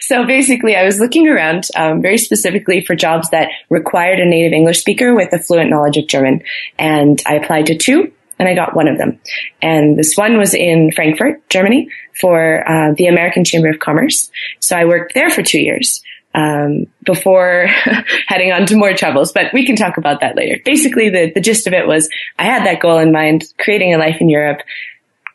so 0.00 0.26
basically, 0.26 0.76
I 0.76 0.84
was 0.84 1.00
looking 1.00 1.26
around 1.26 1.64
um, 1.74 2.02
very 2.02 2.18
specifically 2.18 2.82
for 2.82 2.94
jobs 2.94 3.30
that 3.30 3.48
required 3.70 4.20
a 4.20 4.28
native 4.28 4.52
English 4.52 4.80
speaker 4.80 5.14
with 5.14 5.32
a 5.32 5.38
fluent 5.38 5.70
knowledge 5.70 5.96
of 5.96 6.06
German, 6.06 6.42
and 6.78 7.20
I 7.26 7.36
applied 7.36 7.66
to 7.66 7.76
two. 7.76 8.12
And 8.36 8.48
I 8.48 8.54
got 8.56 8.74
one 8.74 8.88
of 8.88 8.98
them. 8.98 9.20
And 9.62 9.96
this 9.96 10.16
one 10.16 10.38
was 10.38 10.54
in 10.54 10.90
Frankfurt, 10.90 11.48
Germany 11.50 11.88
for 12.20 12.68
uh, 12.68 12.92
the 12.94 13.06
American 13.06 13.44
Chamber 13.44 13.70
of 13.70 13.78
Commerce. 13.78 14.28
So 14.58 14.76
I 14.76 14.86
worked 14.86 15.14
there 15.14 15.30
for 15.30 15.44
two 15.44 15.60
years 15.60 16.02
um, 16.34 16.86
before 17.04 17.66
heading 18.26 18.52
on 18.52 18.66
to 18.66 18.76
more 18.76 18.92
troubles, 18.94 19.32
but 19.32 19.52
we 19.52 19.64
can 19.64 19.76
talk 19.76 19.96
about 19.96 20.20
that 20.20 20.36
later. 20.36 20.60
Basically, 20.64 21.08
the, 21.08 21.30
the 21.32 21.40
gist 21.40 21.66
of 21.66 21.72
it 21.72 21.86
was 21.86 22.08
I 22.38 22.44
had 22.44 22.66
that 22.66 22.80
goal 22.80 22.98
in 22.98 23.12
mind, 23.12 23.44
creating 23.58 23.94
a 23.94 23.98
life 23.98 24.16
in 24.20 24.28
Europe, 24.28 24.60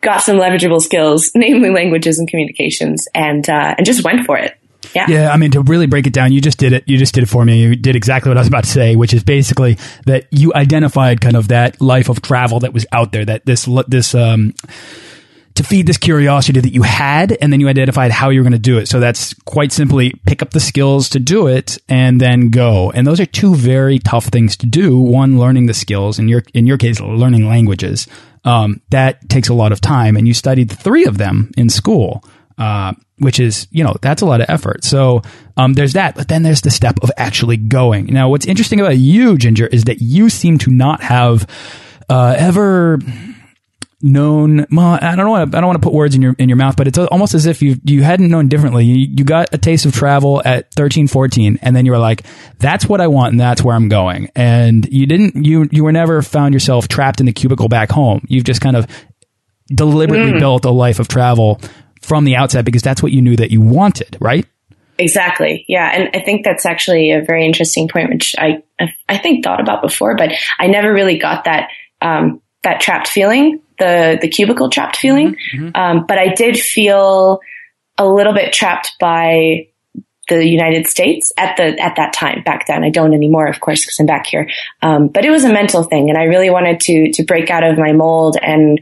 got 0.02 0.22
some 0.22 0.38
leverageable 0.38 0.82
skills, 0.82 1.32
namely 1.36 1.70
languages 1.70 2.20
and 2.20 2.28
communications, 2.28 3.08
and 3.16 3.50
uh, 3.50 3.76
and 3.78 3.86
just 3.86 4.04
went 4.04 4.26
for 4.26 4.38
it. 4.38 4.56
Yeah. 4.96 5.06
Yeah. 5.08 5.30
I 5.32 5.38
mean, 5.38 5.52
to 5.52 5.62
really 5.62 5.86
break 5.86 6.08
it 6.08 6.14
down, 6.14 6.32
you 6.32 6.42
just 6.42 6.58
did 6.58 6.74
it. 6.74 6.84
You 6.88 6.98
just 6.98 7.14
did 7.14 7.24
it 7.24 7.28
for 7.28 7.46
me. 7.46 7.62
You 7.62 7.76
did 7.76 7.96
exactly 7.96 8.30
what 8.30 8.38
I 8.38 8.42
was 8.42 8.48
about 8.48 8.64
to 8.64 8.70
say, 8.70 8.96
which 8.96 9.14
is 9.14 9.24
basically 9.24 9.78
that 10.06 10.28
you 10.32 10.54
identified 10.56 11.22
kind 11.22 11.36
of 11.36 11.50
that 11.50 11.80
life 11.80 12.10
of 12.10 12.22
travel 12.22 12.62
that 12.62 12.74
was 12.74 12.88
out 12.92 13.12
there, 13.12 13.26
that 13.26 13.46
this, 13.46 13.70
this, 13.88 14.16
um, 14.16 14.56
to 15.60 15.64
feed 15.66 15.86
this 15.86 15.98
curiosity 15.98 16.62
that 16.62 16.74
you 16.74 16.84
had, 16.84 17.38
and 17.42 17.52
then 17.52 17.60
you 17.60 17.68
identified 17.68 18.12
how 18.12 18.30
you 18.30 18.40
were 18.40 18.44
going 18.44 18.54
to 18.54 18.60
do 18.60 18.78
it. 18.78 18.88
So 18.88 19.02
that's 19.02 19.34
quite 19.44 19.74
simply 19.74 20.14
pick 20.26 20.42
up 20.42 20.52
the 20.52 20.60
skills 20.62 21.10
to 21.10 21.20
do 21.20 21.48
it 21.48 21.78
and 21.90 22.20
then 22.20 22.50
go. 22.50 22.92
And 22.92 23.06
those 23.06 23.20
are 23.20 23.26
two 23.26 23.56
very 23.56 24.00
tough 24.00 24.28
things 24.28 24.56
to 24.58 24.66
do. 24.66 24.98
One, 24.98 25.38
learning 25.38 25.66
the 25.66 25.74
skills, 25.74 26.18
in 26.18 26.30
your 26.30 26.44
in 26.54 26.66
your 26.66 26.78
case, 26.78 27.02
learning 27.02 27.46
languages. 27.46 28.08
Um, 28.46 28.80
that 28.92 29.28
takes 29.28 29.50
a 29.50 29.54
lot 29.54 29.74
of 29.74 29.82
time, 29.82 30.16
and 30.16 30.26
you 30.26 30.34
studied 30.34 30.72
three 30.72 31.04
of 31.06 31.18
them 31.18 31.52
in 31.58 31.70
school. 31.70 32.24
Uh, 32.58 32.94
which 33.20 33.40
is, 33.40 33.68
you 33.72 33.84
know, 33.86 33.94
that's 34.02 34.22
a 34.22 34.26
lot 34.26 34.42
of 34.42 34.50
effort. 34.50 34.84
So 34.84 35.22
um, 35.58 35.74
there's 35.74 35.94
that. 35.94 36.16
But 36.16 36.28
then 36.28 36.44
there's 36.44 36.62
the 36.62 36.72
step 36.72 37.00
of 37.02 37.12
actually 37.18 37.56
going. 37.56 38.08
Now, 38.08 38.30
what's 38.30 38.46
interesting 38.46 38.80
about 38.82 38.98
you, 38.98 39.38
Ginger, 39.38 39.68
is 39.68 39.86
that 39.86 40.02
you 40.02 40.30
seem 40.30 40.58
to 40.60 40.72
not 40.72 41.02
have 41.02 41.48
uh, 42.10 42.36
ever 42.38 43.00
known 44.02 44.66
well 44.72 44.98
i 45.02 45.14
don't 45.16 45.30
want 45.30 45.52
to 45.52 45.58
i 45.58 45.60
don't 45.60 45.68
want 45.68 45.82
to 45.82 45.86
put 45.86 45.94
words 45.94 46.16
in 46.16 46.22
your 46.22 46.34
in 46.40 46.48
your 46.48 46.56
mouth 46.56 46.78
but 46.78 46.88
it's 46.88 46.98
almost 46.98 47.34
as 47.34 47.46
if 47.46 47.62
you 47.62 47.76
you 47.84 48.02
hadn't 48.02 48.30
known 48.30 48.48
differently 48.48 48.86
you, 48.86 48.96
you 48.96 49.26
got 49.26 49.54
a 49.54 49.58
taste 49.58 49.86
of 49.86 49.94
travel 49.94 50.42
at 50.46 50.72
13 50.74 51.08
14 51.08 51.60
and 51.62 51.76
then 51.76 51.86
you 51.86 51.92
were 51.92 51.98
like 51.98 52.24
that's 52.60 52.86
what 52.86 53.02
i 53.02 53.08
want 53.08 53.34
and 53.34 53.40
that's 53.42 53.62
where 53.62 53.76
i'm 53.76 53.90
going 53.90 54.30
and 54.36 54.88
you 54.90 55.06
didn't 55.06 55.44
you 55.44 55.68
you 55.72 55.84
were 55.84 55.92
never 55.92 56.22
found 56.22 56.54
yourself 56.54 56.88
trapped 56.88 57.20
in 57.20 57.26
the 57.26 57.34
cubicle 57.34 57.68
back 57.68 57.92
home 57.92 58.26
you've 58.30 58.46
just 58.46 58.62
kind 58.62 58.78
of 58.78 58.88
deliberately 59.74 60.34
mm. 60.34 60.40
built 60.40 60.66
a 60.66 60.72
life 60.72 61.00
of 61.00 61.08
travel 61.08 61.60
from 62.02 62.26
the 62.26 62.36
outset 62.36 62.66
because 62.66 62.82
that's 62.82 63.04
what 63.04 63.12
you 63.12 63.22
knew 63.22 63.36
that 63.36 63.52
you 63.52 63.62
wanted, 63.62 64.18
right? 64.20 64.46
Exactly. 64.98 65.66
Yeah. 65.68 65.90
And 65.94 66.10
I 66.14 66.24
think 66.24 66.44
that's 66.44 66.66
actually 66.66 67.12
a 67.12 67.22
very 67.24 67.46
interesting 67.46 67.88
point, 67.88 68.10
which 68.10 68.36
I, 68.38 68.64
I 69.08 69.18
think 69.18 69.44
thought 69.44 69.62
about 69.62 69.82
before, 69.82 70.16
but 70.16 70.32
I 70.60 70.68
never 70.68 70.92
really 70.92 71.18
got 71.18 71.46
that, 71.46 71.70
um, 72.02 72.42
that 72.64 72.82
trapped 72.82 73.08
feeling, 73.08 73.62
the, 73.80 74.18
the 74.22 74.28
cubicle 74.28 74.70
trapped 74.70 74.98
feeling. 74.98 75.36
Mm-hmm. 75.36 75.66
mm-hmm. 75.66 75.76
Um, 75.76 76.06
but 76.08 76.18
I 76.18 76.34
did 76.34 76.58
feel 76.58 77.40
a 77.98 78.08
little 78.08 78.34
bit 78.34 78.54
trapped 78.54 78.92
by 79.00 79.68
the 80.30 80.46
United 80.46 80.88
States 80.88 81.34
at 81.38 81.58
the, 81.58 81.78
at 81.80 81.96
that 81.96 82.14
time 82.14 82.44
back 82.44 82.68
then. 82.68 82.84
I 82.84 82.92
don't 82.92 83.14
anymore, 83.14 83.48
of 83.48 83.60
course, 83.60 83.82
because 83.82 84.00
I'm 84.00 84.06
back 84.06 84.28
here. 84.28 84.50
Um, 84.82 85.08
but 85.08 85.26
it 85.26 85.32
was 85.32 85.44
a 85.44 85.52
mental 85.52 85.84
thing 85.84 86.10
and 86.10 86.18
I 86.18 86.26
really 86.26 86.50
wanted 86.50 86.80
to, 86.82 87.12
to 87.14 87.24
break 87.24 87.50
out 87.50 87.64
of 87.64 87.78
my 87.78 87.94
mold 87.94 88.38
and 88.42 88.80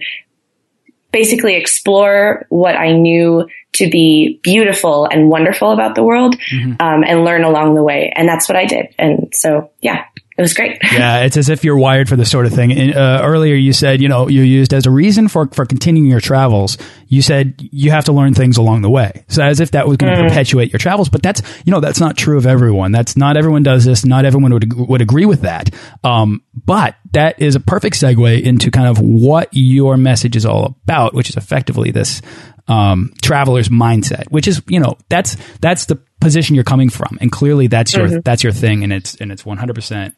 basically 1.12 1.56
explore 1.56 2.46
what 2.50 2.76
I 2.76 2.92
knew 2.92 3.48
to 3.74 3.90
be 3.90 4.40
beautiful 4.44 5.06
and 5.06 5.30
wonderful 5.30 5.72
about 5.72 5.96
the 5.96 6.04
world, 6.04 6.38
mm-hmm. 6.40 6.74
um, 6.80 7.04
and 7.04 7.24
learn 7.24 7.44
along 7.44 7.76
the 7.76 7.84
way. 7.84 8.12
And 8.16 8.28
that's 8.28 8.50
what 8.50 8.56
I 8.56 8.66
did. 8.66 8.94
And 8.98 9.34
so, 9.34 9.72
yeah, 9.82 10.06
it 10.38 10.42
was 10.42 10.54
great. 10.54 10.78
yeah, 10.92 11.22
it's 11.22 11.36
as 11.36 11.50
if 11.50 11.64
you're 11.64 11.78
wired 11.78 12.08
for 12.08 12.16
this 12.16 12.30
sort 12.30 12.46
of 12.46 12.54
thing. 12.54 12.72
And, 12.72 12.96
uh, 12.96 13.22
earlier, 13.24 13.56
you 13.56 13.74
said 13.74 14.02
you 14.02 14.08
know 14.08 14.28
you 14.28 14.44
used 14.44 14.74
as 14.74 14.86
a 14.86 14.92
reason 14.92 15.28
for 15.28 15.48
for 15.48 15.66
continuing 15.66 16.10
your 16.10 16.20
travels. 16.20 16.78
You 17.08 17.24
said 17.24 17.56
you 17.58 17.90
have 17.90 18.06
to 18.06 18.12
learn 18.12 18.36
things 18.36 18.58
along 18.58 18.84
the 18.84 18.90
way. 18.90 19.26
So 19.30 19.42
as 19.44 19.60
if 19.60 19.72
that 19.72 19.88
was 19.88 19.98
going 19.98 20.14
to 20.14 20.22
mm. 20.22 20.28
perpetuate 20.28 20.72
your 20.72 20.80
travels, 20.80 21.10
but 21.10 21.24
that's 21.24 21.42
you 21.66 21.72
know 21.72 21.80
that's 21.80 22.00
not 22.00 22.18
true 22.18 22.38
of 22.38 22.46
everyone. 22.46 22.92
That's 22.92 23.18
not 23.18 23.36
everyone 23.36 23.64
does 23.64 23.84
this. 23.84 24.06
Not 24.06 24.26
everyone 24.26 24.54
would 24.54 24.74
would 24.74 25.02
agree 25.02 25.26
with 25.26 25.42
that. 25.42 25.74
Um, 26.04 26.44
but 26.54 26.96
that 27.14 27.42
is 27.42 27.56
a 27.56 27.60
perfect 27.60 27.96
segue 27.96 28.42
into 28.44 28.70
kind 28.70 28.88
of 28.88 29.00
what 29.00 29.50
your 29.54 29.98
message 29.98 30.36
is 30.36 30.46
all 30.46 30.78
about, 30.84 31.16
which 31.16 31.30
is 31.30 31.36
effectively 31.36 31.90
this 31.90 32.22
um, 32.68 33.14
traveler's 33.22 33.70
mindset, 33.70 34.26
which 34.30 34.48
is 34.48 34.62
you 34.68 34.80
know 34.80 34.98
that's 35.10 35.38
that's 35.62 35.86
the 35.86 36.00
position 36.20 36.56
you're 36.56 36.64
coming 36.64 36.90
from, 36.90 37.18
and 37.22 37.32
clearly 37.32 37.68
that's 37.68 37.94
your 37.94 38.08
mm 38.08 38.14
-hmm. 38.14 38.24
that's 38.24 38.44
your 38.44 38.54
thing, 38.54 38.84
and 38.84 38.94
it's 38.94 39.16
and 39.22 39.32
it's 39.32 39.46
100 39.46 39.74
percent 39.74 40.14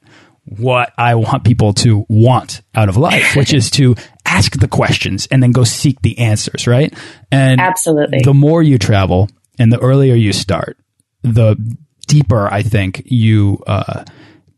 what 0.57 0.91
I 0.97 1.15
want 1.15 1.43
people 1.43 1.73
to 1.73 2.05
want 2.09 2.61
out 2.73 2.89
of 2.89 2.97
life, 2.97 3.35
which 3.35 3.53
is 3.53 3.69
to 3.71 3.95
ask 4.25 4.59
the 4.59 4.67
questions 4.67 5.27
and 5.31 5.43
then 5.43 5.51
go 5.51 5.63
seek 5.63 6.01
the 6.01 6.17
answers, 6.17 6.67
right? 6.67 6.93
And 7.31 7.61
absolutely, 7.61 8.19
the 8.23 8.33
more 8.33 8.63
you 8.63 8.77
travel 8.77 9.29
and 9.59 9.71
the 9.71 9.79
earlier 9.79 10.15
you 10.15 10.33
start, 10.33 10.77
the 11.21 11.55
deeper 12.07 12.47
I 12.51 12.63
think 12.63 13.03
you 13.05 13.61
uh, 13.67 14.03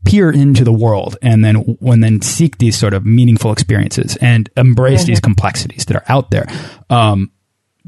peer 0.06 0.32
into 0.32 0.64
the 0.64 0.74
world, 0.74 1.18
and 1.22 1.44
then 1.44 1.56
when 1.80 2.00
then 2.00 2.22
seek 2.22 2.58
these 2.58 2.78
sort 2.78 2.94
of 2.94 3.06
meaningful 3.06 3.52
experiences 3.52 4.18
and 4.18 4.50
embrace 4.56 5.02
mm 5.02 5.04
-hmm. 5.04 5.08
these 5.08 5.22
complexities 5.22 5.86
that 5.86 5.96
are 5.96 6.16
out 6.16 6.32
there. 6.32 6.48
Um, 6.90 7.32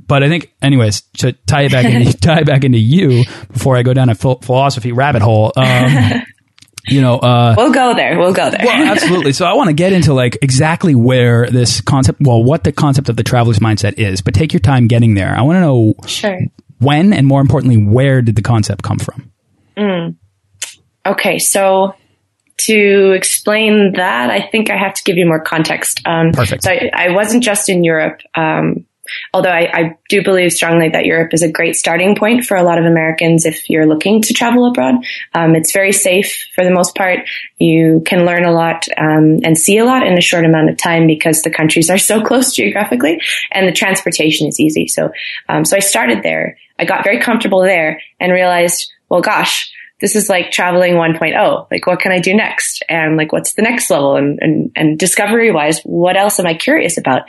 but 0.07 0.24
I 0.24 0.29
think, 0.29 0.53
anyways, 0.62 1.01
to 1.19 1.33
tie 1.33 1.63
it 1.63 1.72
back 1.72 1.86
into 1.86 2.17
tie 2.22 2.39
it 2.39 2.45
back 2.45 2.63
into 2.63 2.77
you 2.77 3.24
before 3.51 3.77
I 3.77 3.83
go 3.83 3.93
down 3.93 4.10
a 4.10 4.15
philosophy 4.15 4.91
rabbit 4.91 5.22
hole. 5.22 5.51
Um, 5.55 6.24
you 6.88 7.01
know, 7.01 7.17
uh, 7.19 7.55
we'll 7.57 7.74
go 7.74 7.95
there. 7.95 8.19
We'll 8.19 8.33
go 8.33 8.50
there. 8.50 8.62
well, 8.63 8.91
absolutely. 8.91 9.33
So 9.33 9.45
I 9.45 9.53
want 9.53 9.69
to 9.69 9.74
get 9.74 9.93
into 9.93 10.13
like 10.13 10.38
exactly 10.41 10.95
where 10.95 11.48
this 11.48 11.81
concept, 11.81 12.19
well, 12.22 12.43
what 12.43 12.63
the 12.63 12.72
concept 12.72 13.10
of 13.10 13.15
the 13.15 13.24
traveler's 13.24 13.60
mindset 13.60 13.98
is. 13.98 14.22
But 14.22 14.33
take 14.33 14.53
your 14.53 14.60
time 14.60 14.88
getting 14.88 15.13
there. 15.13 15.36
I 15.36 15.41
want 15.41 15.57
to 15.57 15.62
know 15.62 15.93
sure. 16.05 16.39
when, 16.79 17.13
and 17.13 17.25
more 17.25 17.41
importantly, 17.41 17.83
where 17.83 18.22
did 18.22 18.36
the 18.36 18.41
concept 18.41 18.83
come 18.83 19.00
from? 19.00 19.31
Mm. 19.77 20.15
Okay, 21.05 21.39
so 21.39 21.95
to 22.60 23.12
explain 23.12 23.93
that, 23.93 24.29
I 24.29 24.41
think 24.41 24.69
I 24.69 24.77
have 24.77 24.93
to 24.93 25.03
give 25.03 25.17
you 25.17 25.25
more 25.25 25.41
context. 25.41 26.01
Um, 26.05 26.31
Perfect. 26.31 26.63
So 26.63 26.72
I, 26.72 26.91
I, 26.93 27.12
wasn't 27.12 27.43
just 27.43 27.67
in 27.67 27.83
Europe. 27.83 28.22
Um, 28.36 28.86
Although 29.33 29.50
I, 29.50 29.69
I, 29.74 29.98
do 30.10 30.24
believe 30.24 30.53
strongly 30.53 30.89
that 30.89 31.05
Europe 31.05 31.33
is 31.33 31.41
a 31.41 31.51
great 31.51 31.75
starting 31.75 32.15
point 32.15 32.45
for 32.45 32.55
a 32.55 32.63
lot 32.63 32.77
of 32.77 32.86
Americans 32.86 33.45
if 33.45 33.69
you're 33.69 33.86
looking 33.86 34.22
to 34.22 34.33
travel 34.33 34.65
abroad. 34.65 34.95
Um, 35.33 35.55
it's 35.55 35.74
very 35.74 35.91
safe 35.91 36.48
for 36.55 36.63
the 36.63 36.72
most 36.72 36.95
part. 36.95 37.19
You 37.57 38.01
can 38.05 38.25
learn 38.25 38.45
a 38.45 38.51
lot 38.51 38.88
um, 38.98 39.39
and 39.43 39.57
see 39.57 39.77
a 39.77 39.86
lot 39.86 40.07
in 40.07 40.17
a 40.17 40.22
short 40.22 40.45
amount 40.45 40.69
of 40.69 40.77
time 40.77 41.05
because 41.07 41.41
the 41.41 41.50
countries 41.50 41.89
are 41.89 41.98
so 41.98 42.22
close 42.25 42.53
geographically, 42.53 43.19
and 43.51 43.67
the 43.67 43.74
transportation 43.74 44.48
is 44.48 44.60
easy. 44.60 44.88
So, 44.88 45.12
um, 45.50 45.65
so 45.65 45.75
I 45.75 45.81
started 45.81 46.24
there. 46.24 46.57
I 46.79 46.86
got 46.86 47.03
very 47.03 47.19
comfortable 47.19 47.62
there 47.62 48.01
and 48.19 48.31
realized, 48.31 48.91
well, 49.10 49.22
gosh, 49.22 49.72
this 50.03 50.17
is 50.17 50.27
like 50.27 50.51
traveling 50.51 50.95
1.0. 50.95 51.72
Like, 51.72 51.88
what 51.88 52.01
can 52.01 52.12
I 52.12 52.19
do 52.19 52.33
next? 52.33 52.83
And 52.89 53.15
like, 53.15 53.31
what's 53.31 53.53
the 53.53 53.62
next 53.62 53.89
level? 53.89 54.17
And, 54.17 54.38
and, 54.41 54.69
and 54.75 55.00
discovery 55.00 55.50
wise, 55.50 55.79
what 55.83 56.17
else 56.17 56.41
am 56.41 56.45
I 56.45 56.55
curious 56.55 56.98
about? 56.98 57.22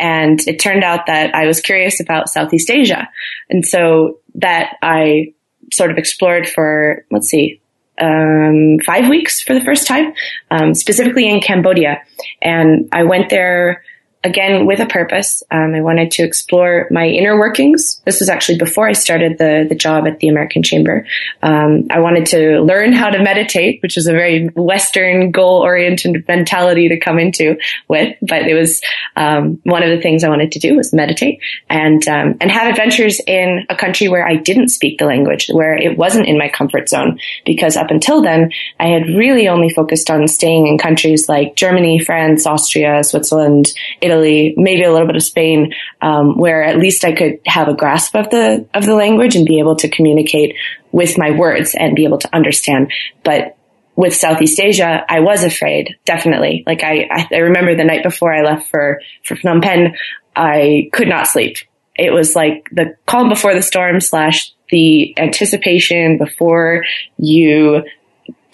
And 0.00 0.40
it 0.48 0.58
turned 0.58 0.82
out 0.82 1.06
that 1.06 1.36
I 1.36 1.46
was 1.46 1.60
curious 1.60 2.00
about 2.00 2.28
Southeast 2.28 2.68
Asia. 2.68 3.08
And 3.48 3.64
so 3.64 4.18
that 4.34 4.74
I 4.82 5.34
sort 5.72 5.92
of 5.92 5.98
explored 5.98 6.48
for, 6.48 7.04
let's 7.12 7.28
see, 7.28 7.60
um, 8.00 8.80
five 8.84 9.08
weeks 9.08 9.40
for 9.40 9.54
the 9.54 9.64
first 9.64 9.86
time, 9.86 10.12
um, 10.50 10.74
specifically 10.74 11.30
in 11.30 11.40
Cambodia. 11.40 12.02
And 12.42 12.88
I 12.90 13.04
went 13.04 13.30
there 13.30 13.84
again 14.24 14.66
with 14.66 14.80
a 14.80 14.86
purpose. 14.86 15.42
Um, 15.50 15.74
I 15.74 15.80
wanted 15.80 16.10
to 16.12 16.24
explore 16.24 16.88
my 16.90 17.06
inner 17.06 17.38
workings. 17.38 18.00
This 18.04 18.20
was 18.20 18.28
actually 18.28 18.58
before 18.58 18.88
I 18.88 18.92
started 18.92 19.38
the 19.38 19.66
the 19.68 19.74
job 19.74 20.06
at 20.06 20.18
the 20.18 20.28
American 20.28 20.62
Chamber. 20.62 21.06
Um, 21.42 21.86
I 21.90 22.00
wanted 22.00 22.26
to 22.26 22.60
learn 22.60 22.92
how 22.92 23.10
to 23.10 23.22
meditate, 23.22 23.80
which 23.82 23.96
is 23.96 24.06
a 24.06 24.12
very 24.12 24.48
Western 24.48 25.30
goal 25.30 25.62
oriented 25.62 26.24
mentality 26.26 26.88
to 26.88 26.98
come 26.98 27.18
into 27.18 27.56
with. 27.88 28.16
But 28.20 28.48
it 28.48 28.54
was 28.54 28.82
um, 29.14 29.60
one 29.64 29.82
of 29.82 29.90
the 29.90 30.00
things 30.00 30.24
I 30.24 30.28
wanted 30.28 30.52
to 30.52 30.58
do 30.58 30.76
was 30.76 30.92
meditate 30.92 31.40
and 31.68 32.06
um, 32.08 32.36
and 32.40 32.50
have 32.50 32.68
adventures 32.68 33.20
in 33.26 33.66
a 33.68 33.76
country 33.76 34.08
where 34.08 34.26
I 34.26 34.36
didn't 34.36 34.68
speak 34.68 34.98
the 34.98 35.06
language, 35.06 35.48
where 35.52 35.76
it 35.76 35.96
wasn't 35.96 36.26
in 36.26 36.38
my 36.38 36.48
comfort 36.48 36.88
zone. 36.88 37.18
Because 37.44 37.76
up 37.76 37.90
until 37.90 38.22
then, 38.22 38.50
I 38.80 38.88
had 38.88 39.08
really 39.08 39.48
only 39.48 39.68
focused 39.68 40.10
on 40.10 40.26
staying 40.26 40.66
in 40.66 40.78
countries 40.78 41.28
like 41.28 41.54
Germany, 41.54 41.98
France, 41.98 42.46
Austria, 42.46 43.04
Switzerland, 43.04 43.72
Italy 44.06 44.54
maybe 44.56 44.82
a 44.82 44.92
little 44.92 45.06
bit 45.06 45.16
of 45.16 45.22
Spain, 45.22 45.74
um, 46.00 46.38
where 46.38 46.62
at 46.62 46.78
least 46.78 47.04
I 47.04 47.12
could 47.12 47.40
have 47.46 47.68
a 47.68 47.74
grasp 47.74 48.16
of 48.16 48.30
the 48.30 48.66
of 48.72 48.86
the 48.86 48.94
language 48.94 49.36
and 49.36 49.46
be 49.46 49.58
able 49.58 49.76
to 49.76 49.88
communicate 49.88 50.56
with 50.92 51.18
my 51.18 51.30
words 51.32 51.74
and 51.78 51.94
be 51.94 52.04
able 52.04 52.18
to 52.18 52.34
understand. 52.34 52.92
But 53.22 53.56
with 53.96 54.14
Southeast 54.14 54.60
Asia, 54.60 55.04
I 55.08 55.20
was 55.20 55.42
afraid, 55.42 55.96
definitely. 56.04 56.62
Like 56.66 56.82
I, 56.82 57.08
I 57.32 57.38
remember 57.38 57.74
the 57.74 57.84
night 57.84 58.02
before 58.02 58.32
I 58.32 58.42
left 58.42 58.68
for, 58.68 59.00
for 59.24 59.36
Phnom 59.36 59.62
Penh, 59.62 59.96
I 60.36 60.90
could 60.92 61.08
not 61.08 61.26
sleep. 61.26 61.56
It 61.94 62.12
was 62.12 62.36
like 62.36 62.68
the 62.70 62.96
calm 63.06 63.30
before 63.30 63.54
the 63.54 63.62
storm 63.62 64.00
slash 64.00 64.52
the 64.70 65.18
anticipation 65.18 66.18
before 66.18 66.84
you 67.16 67.84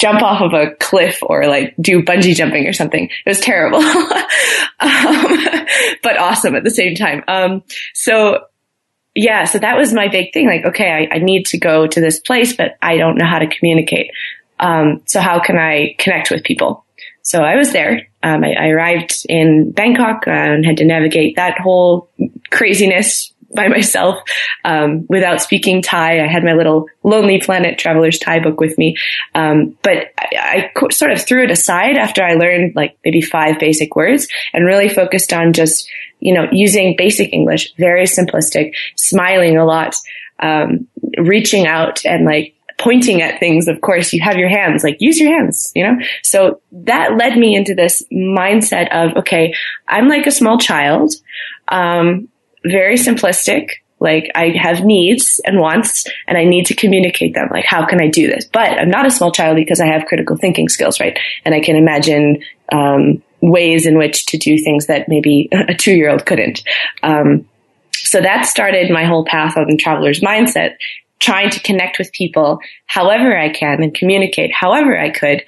jump 0.03 0.21
off 0.21 0.43
of 0.43 0.53
a 0.53 0.75
cliff 0.81 1.21
or 1.23 1.47
like 1.47 1.75
do 1.81 2.03
bungee 2.03 2.35
jumping 2.35 2.67
or 2.67 2.73
something. 2.73 3.05
It 3.05 3.31
was 3.31 3.39
terrible, 3.39 3.79
um, 4.81 5.67
but 6.03 6.19
awesome 6.19 6.57
at 6.57 6.65
the 6.65 6.73
same 6.73 6.97
time. 6.97 7.23
Um, 7.29 7.63
so 7.95 8.41
yeah, 9.15 9.45
so 9.45 9.61
that 9.61 9.77
was 9.77 9.95
my 9.95 10.09
big 10.09 10.33
thing. 10.33 10.47
Like, 10.47 10.65
okay, 10.65 11.09
I, 11.13 11.17
I, 11.17 11.19
need 11.19 11.47
to 11.47 11.59
go 11.59 11.87
to 11.87 12.01
this 12.01 12.19
place, 12.19 12.57
but 12.57 12.77
I 12.83 12.97
don't 12.97 13.17
know 13.17 13.27
how 13.27 13.39
to 13.39 13.47
communicate. 13.47 14.11
Um, 14.59 15.03
so 15.07 15.21
how 15.21 15.39
can 15.39 15.57
I 15.57 15.95
connect 15.99 16.31
with 16.31 16.43
people? 16.43 16.85
So 17.23 17.43
I 17.43 17.57
was 17.57 17.73
there. 17.73 18.09
Um, 18.23 18.43
I, 18.43 18.55
I, 18.55 18.69
arrived 18.69 19.25
in 19.29 19.71
Bangkok 19.71 20.27
uh, 20.27 20.31
and 20.31 20.65
had 20.65 20.79
to 20.79 20.85
navigate 20.85 21.37
that 21.37 21.59
whole 21.59 22.09
craziness 22.51 23.32
by 23.55 23.69
myself 23.69 24.19
um, 24.65 25.07
without 25.09 25.41
speaking 25.41 25.83
Thai. 25.83 26.25
I 26.25 26.27
had 26.27 26.45
my 26.45 26.53
little 26.53 26.87
Lonely 27.03 27.41
Planet 27.41 27.79
Traveler's 27.79 28.19
Thai 28.19 28.41
book 28.41 28.61
with 28.61 28.79
me, 28.79 28.97
um, 29.35 29.77
but 29.83 30.13
I, 30.19 30.71
I, 30.75 30.89
sort 30.91 31.13
of 31.13 31.21
threw 31.23 31.45
it 31.45 31.51
aside 31.51 31.97
after 31.97 32.23
I 32.23 32.35
learned 32.35 32.75
like 32.75 32.99
maybe 33.05 33.21
five 33.21 33.59
basic 33.59 33.95
words 33.97 34.27
and 34.53 34.65
really 34.65 34.89
focused 34.89 35.33
on 35.33 35.53
just 35.53 35.89
you 36.23 36.33
know, 36.33 36.47
using 36.53 36.95
basic 36.97 37.33
English, 37.33 37.75
very 37.75 38.05
simplistic, 38.05 38.73
smiling 38.95 39.59
a 39.59 39.65
lot, 39.65 39.97
um, 40.39 40.87
reaching 41.19 41.67
out 41.67 42.07
and 42.07 42.25
like 42.25 42.55
pointing 42.79 43.23
at 43.23 43.41
things. 43.41 43.67
Of 43.67 43.81
course, 43.81 44.13
you 44.13 44.23
have 44.23 44.37
your 44.37 44.49
hands, 44.49 44.85
like 44.85 44.99
use 45.01 45.19
your 45.19 45.33
hands, 45.33 45.73
you 45.75 45.85
know? 45.85 45.97
So 46.23 46.61
that 46.71 47.17
led 47.17 47.37
me 47.37 47.57
into 47.57 47.75
this 47.75 48.05
mindset 48.13 48.89
of, 48.93 49.17
okay, 49.19 49.53
I'm 49.89 50.09
like 50.09 50.27
a 50.27 50.31
small 50.31 50.59
child, 50.59 51.13
um, 51.69 52.29
very 52.65 52.97
simplistic. 52.97 53.71
Like 54.01 54.33
I 54.35 54.49
have 54.61 54.85
needs 54.85 55.41
and 55.45 55.61
wants 55.61 56.07
and 56.27 56.37
I 56.37 56.45
need 56.45 56.67
to 56.67 56.75
communicate 56.75 57.35
them. 57.35 57.49
Like, 57.53 57.65
how 57.65 57.87
can 57.87 58.01
I 58.01 58.09
do 58.09 58.27
this? 58.27 58.47
But 58.47 58.81
I'm 58.81 58.91
not 58.91 59.07
a 59.07 59.11
small 59.11 59.31
child 59.31 59.55
because 59.55 59.81
I 59.81 59.87
have 59.87 60.07
critical 60.07 60.37
thinking 60.37 60.69
skills, 60.69 60.99
right? 60.99 61.17
And 61.45 61.55
I 61.55 61.61
can 61.61 61.77
imagine, 61.77 62.43
um, 62.73 63.23
ways 63.41 63.87
in 63.87 63.99
which 63.99 64.27
to 64.27 64.39
do 64.39 64.57
things 64.57 64.87
that 64.87 65.09
maybe 65.09 65.49
a 65.53 65.75
two 65.75 65.93
year 65.93 66.11
old 66.11 66.25
couldn't. 66.25 66.63
Um, 67.03 67.49
so 67.93 68.21
that 68.21 68.47
started 68.47 68.91
my 68.91 69.05
whole 69.05 69.25
path 69.25 69.57
on 69.57 69.67
the 69.69 69.77
traveler's 69.77 70.21
mindset, 70.21 70.77
trying 71.21 71.51
to 71.51 71.61
connect 71.61 71.99
with 71.99 72.13
people 72.13 72.59
however 72.87 73.37
I 73.37 73.49
can 73.49 73.83
and 73.83 73.95
communicate 73.95 74.53
however 74.53 74.99
I 74.99 75.11
could, 75.11 75.45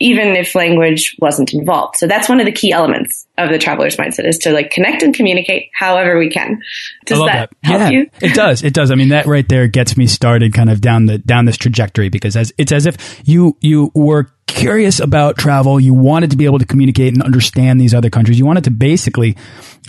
even 0.00 0.34
if 0.34 0.54
language 0.54 1.14
wasn't 1.20 1.52
involved. 1.52 1.96
So 1.96 2.06
that's 2.06 2.28
one 2.28 2.40
of 2.40 2.46
the 2.46 2.52
key 2.52 2.72
elements 2.72 3.26
of 3.36 3.50
the 3.50 3.58
traveler's 3.58 3.96
mindset 3.96 4.26
is 4.26 4.38
to 4.38 4.50
like 4.50 4.70
connect 4.70 5.02
and 5.02 5.14
communicate 5.14 5.70
however 5.74 6.18
we 6.18 6.30
can. 6.30 6.62
Does 7.04 7.18
that, 7.18 7.50
that, 7.50 7.68
help 7.68 7.80
yeah, 7.80 7.90
you? 7.90 8.10
it 8.22 8.34
does. 8.34 8.64
It 8.64 8.72
does. 8.72 8.90
I 8.90 8.94
mean, 8.94 9.10
that 9.10 9.26
right 9.26 9.46
there 9.46 9.68
gets 9.68 9.98
me 9.98 10.06
started 10.06 10.54
kind 10.54 10.70
of 10.70 10.80
down 10.80 11.04
the, 11.06 11.18
down 11.18 11.44
this 11.44 11.58
trajectory 11.58 12.08
because 12.08 12.34
as 12.34 12.50
it's 12.56 12.72
as 12.72 12.86
if 12.86 13.20
you, 13.26 13.58
you 13.60 13.92
were 13.94 14.32
curious 14.46 15.00
about 15.00 15.36
travel. 15.36 15.78
You 15.78 15.92
wanted 15.92 16.30
to 16.30 16.36
be 16.36 16.46
able 16.46 16.58
to 16.58 16.66
communicate 16.66 17.12
and 17.12 17.22
understand 17.22 17.78
these 17.78 17.92
other 17.92 18.10
countries. 18.10 18.38
You 18.38 18.46
wanted 18.46 18.64
to 18.64 18.70
basically 18.70 19.36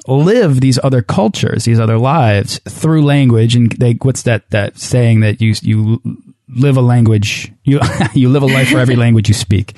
live 0.07 0.59
these 0.59 0.77
other 0.83 1.01
cultures, 1.01 1.63
these 1.63 1.79
other 1.79 1.97
lives 1.97 2.59
through 2.67 3.03
language. 3.03 3.55
And 3.55 3.71
they, 3.71 3.93
what's 3.93 4.23
that, 4.23 4.49
that 4.49 4.77
saying 4.77 5.21
that 5.21 5.41
you, 5.41 5.55
you 5.61 6.01
live 6.49 6.75
a 6.75 6.81
language, 6.81 7.51
you, 7.63 7.79
you 8.13 8.29
live 8.29 8.43
a 8.43 8.47
life 8.47 8.69
for 8.69 8.79
every 8.79 8.95
language 8.97 9.29
you 9.29 9.33
speak. 9.33 9.73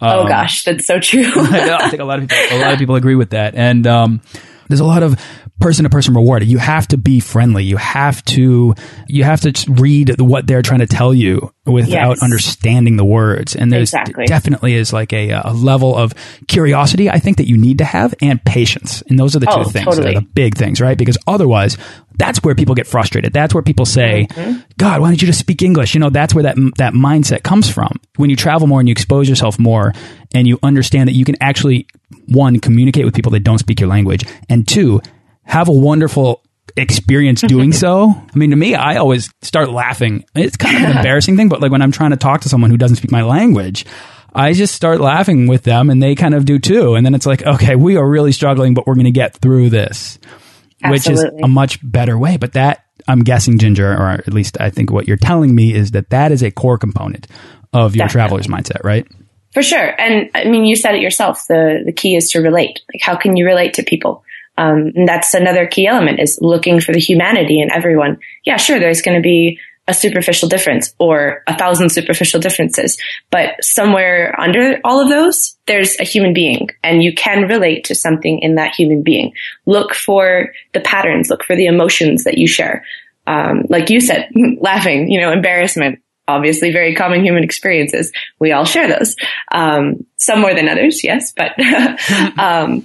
Oh, 0.00 0.20
um, 0.20 0.26
oh 0.26 0.28
gosh, 0.28 0.64
that's 0.64 0.86
so 0.86 1.00
true. 1.00 1.24
I 1.36 1.88
think 1.90 2.00
a 2.00 2.04
lot 2.04 2.22
of 2.22 2.28
people, 2.28 2.58
a 2.58 2.60
lot 2.60 2.72
of 2.72 2.78
people 2.78 2.94
agree 2.94 3.16
with 3.16 3.30
that. 3.30 3.54
And, 3.54 3.86
um, 3.86 4.20
there's 4.68 4.80
a 4.80 4.84
lot 4.84 5.02
of 5.02 5.18
person 5.60 5.84
to 5.84 5.90
person 5.90 6.14
reward. 6.14 6.44
You 6.44 6.58
have 6.58 6.86
to 6.88 6.96
be 6.96 7.20
friendly. 7.20 7.64
You 7.64 7.76
have 7.76 8.24
to 8.26 8.74
you 9.06 9.24
have 9.24 9.40
to 9.42 9.70
read 9.72 10.20
what 10.20 10.46
they're 10.46 10.62
trying 10.62 10.80
to 10.80 10.86
tell 10.86 11.12
you 11.12 11.52
without 11.66 12.10
yes. 12.10 12.22
understanding 12.22 12.96
the 12.96 13.04
words. 13.04 13.56
And 13.56 13.72
there's 13.72 13.92
exactly. 13.92 14.26
definitely 14.26 14.74
is 14.74 14.92
like 14.92 15.12
a, 15.12 15.30
a 15.30 15.52
level 15.52 15.96
of 15.96 16.14
curiosity 16.46 17.10
I 17.10 17.18
think 17.18 17.38
that 17.38 17.48
you 17.48 17.58
need 17.58 17.78
to 17.78 17.84
have 17.84 18.14
and 18.22 18.42
patience. 18.44 19.02
And 19.08 19.18
those 19.18 19.36
are 19.36 19.40
the 19.40 19.46
two 19.46 19.52
oh, 19.52 19.64
things 19.64 19.84
totally. 19.84 20.14
that 20.14 20.16
are 20.16 20.20
the 20.20 20.26
big 20.26 20.56
things, 20.56 20.80
right? 20.80 20.96
Because 20.96 21.18
otherwise, 21.26 21.76
that's 22.16 22.42
where 22.42 22.54
people 22.54 22.74
get 22.74 22.86
frustrated. 22.86 23.32
That's 23.32 23.54
where 23.54 23.62
people 23.62 23.86
say, 23.86 24.26
mm 24.30 24.42
-hmm. 24.42 24.62
"God, 24.76 25.00
why 25.00 25.08
don't 25.08 25.20
you 25.20 25.26
just 25.26 25.40
speak 25.40 25.62
English?" 25.62 25.94
You 25.94 26.00
know, 26.00 26.10
that's 26.10 26.34
where 26.34 26.44
that 26.44 26.56
that 26.76 26.94
mindset 26.94 27.42
comes 27.42 27.68
from. 27.68 27.90
When 28.16 28.30
you 28.30 28.36
travel 28.36 28.66
more 28.68 28.80
and 28.80 28.88
you 28.88 28.92
expose 28.92 29.28
yourself 29.28 29.58
more 29.58 29.92
and 30.34 30.46
you 30.46 30.58
understand 30.62 31.08
that 31.08 31.16
you 31.16 31.24
can 31.24 31.36
actually 31.40 31.86
one 32.26 32.58
communicate 32.60 33.04
with 33.04 33.14
people 33.14 33.32
that 33.32 33.44
don't 33.44 33.58
speak 33.58 33.80
your 33.80 33.90
language 33.90 34.24
and 34.48 34.66
two 34.66 35.00
have 35.48 35.68
a 35.68 35.72
wonderful 35.72 36.42
experience 36.76 37.40
doing 37.40 37.72
so. 37.84 38.10
I 38.10 38.38
mean, 38.38 38.50
to 38.50 38.56
me, 38.56 38.74
I 38.74 38.96
always 38.96 39.30
start 39.42 39.70
laughing. 39.70 40.24
It's 40.34 40.56
kind 40.56 40.76
of 40.76 40.90
an 40.90 40.96
embarrassing 40.98 41.36
thing, 41.36 41.48
but 41.48 41.60
like 41.60 41.72
when 41.72 41.82
I'm 41.82 41.90
trying 41.92 42.10
to 42.10 42.16
talk 42.16 42.42
to 42.42 42.48
someone 42.48 42.70
who 42.70 42.76
doesn't 42.76 42.96
speak 42.96 43.10
my 43.10 43.22
language, 43.22 43.84
I 44.34 44.52
just 44.52 44.74
start 44.74 45.00
laughing 45.00 45.46
with 45.46 45.64
them 45.64 45.90
and 45.90 46.02
they 46.02 46.14
kind 46.14 46.34
of 46.34 46.44
do 46.44 46.58
too. 46.58 46.94
And 46.94 47.04
then 47.04 47.14
it's 47.14 47.26
like, 47.26 47.44
okay, 47.44 47.74
we 47.76 47.96
are 47.96 48.08
really 48.08 48.32
struggling, 48.32 48.74
but 48.74 48.86
we're 48.86 48.94
going 48.94 49.06
to 49.06 49.10
get 49.10 49.36
through 49.38 49.70
this, 49.70 50.18
Absolutely. 50.82 50.90
which 50.90 51.08
is 51.08 51.42
a 51.42 51.48
much 51.48 51.78
better 51.82 52.16
way. 52.16 52.36
But 52.36 52.52
that, 52.52 52.84
I'm 53.08 53.20
guessing, 53.20 53.58
Ginger, 53.58 53.90
or 53.90 54.10
at 54.10 54.32
least 54.32 54.60
I 54.60 54.70
think 54.70 54.92
what 54.92 55.08
you're 55.08 55.16
telling 55.16 55.54
me 55.54 55.72
is 55.74 55.92
that 55.92 56.10
that 56.10 56.30
is 56.30 56.42
a 56.42 56.50
core 56.50 56.78
component 56.78 57.26
of 57.72 57.96
your 57.96 58.06
Definitely. 58.06 58.12
traveler's 58.12 58.46
mindset, 58.46 58.84
right? 58.84 59.06
For 59.54 59.62
sure. 59.62 59.98
And 59.98 60.30
I 60.34 60.44
mean, 60.44 60.66
you 60.66 60.76
said 60.76 60.94
it 60.94 61.00
yourself. 61.00 61.46
The, 61.48 61.82
the 61.86 61.92
key 61.92 62.14
is 62.14 62.30
to 62.32 62.40
relate. 62.40 62.80
Like, 62.92 63.00
how 63.00 63.16
can 63.16 63.36
you 63.36 63.46
relate 63.46 63.74
to 63.74 63.82
people? 63.82 64.22
Um, 64.58 64.92
and 64.96 65.08
that's 65.08 65.34
another 65.34 65.66
key 65.66 65.86
element 65.86 66.18
is 66.18 66.38
looking 66.42 66.80
for 66.80 66.92
the 66.92 66.98
humanity 66.98 67.60
in 67.62 67.70
everyone. 67.70 68.18
Yeah, 68.44 68.56
sure, 68.56 68.80
there's 68.80 69.02
going 69.02 69.16
to 69.16 69.22
be 69.22 69.60
a 69.86 69.94
superficial 69.94 70.48
difference 70.48 70.94
or 70.98 71.42
a 71.46 71.56
thousand 71.56 71.90
superficial 71.90 72.40
differences, 72.40 72.98
but 73.30 73.54
somewhere 73.62 74.38
under 74.38 74.80
all 74.84 75.00
of 75.00 75.08
those, 75.08 75.56
there's 75.66 75.98
a 75.98 76.04
human 76.04 76.34
being 76.34 76.68
and 76.84 77.02
you 77.02 77.14
can 77.14 77.44
relate 77.44 77.84
to 77.84 77.94
something 77.94 78.40
in 78.40 78.56
that 78.56 78.74
human 78.74 79.02
being. 79.02 79.32
Look 79.64 79.94
for 79.94 80.52
the 80.74 80.80
patterns, 80.80 81.30
look 81.30 81.42
for 81.42 81.56
the 81.56 81.66
emotions 81.66 82.24
that 82.24 82.36
you 82.36 82.46
share. 82.46 82.84
Um, 83.26 83.62
like 83.68 83.88
you 83.90 84.00
said, 84.00 84.28
laughing, 84.60 85.10
you 85.10 85.20
know, 85.20 85.32
embarrassment, 85.32 86.00
obviously 86.26 86.72
very 86.72 86.94
common 86.94 87.24
human 87.24 87.44
experiences. 87.44 88.12
We 88.40 88.52
all 88.52 88.66
share 88.66 88.88
those. 88.88 89.16
Um, 89.52 90.04
some 90.18 90.40
more 90.40 90.54
than 90.54 90.68
others, 90.68 91.02
yes, 91.02 91.32
but, 91.32 91.52
um, 92.38 92.84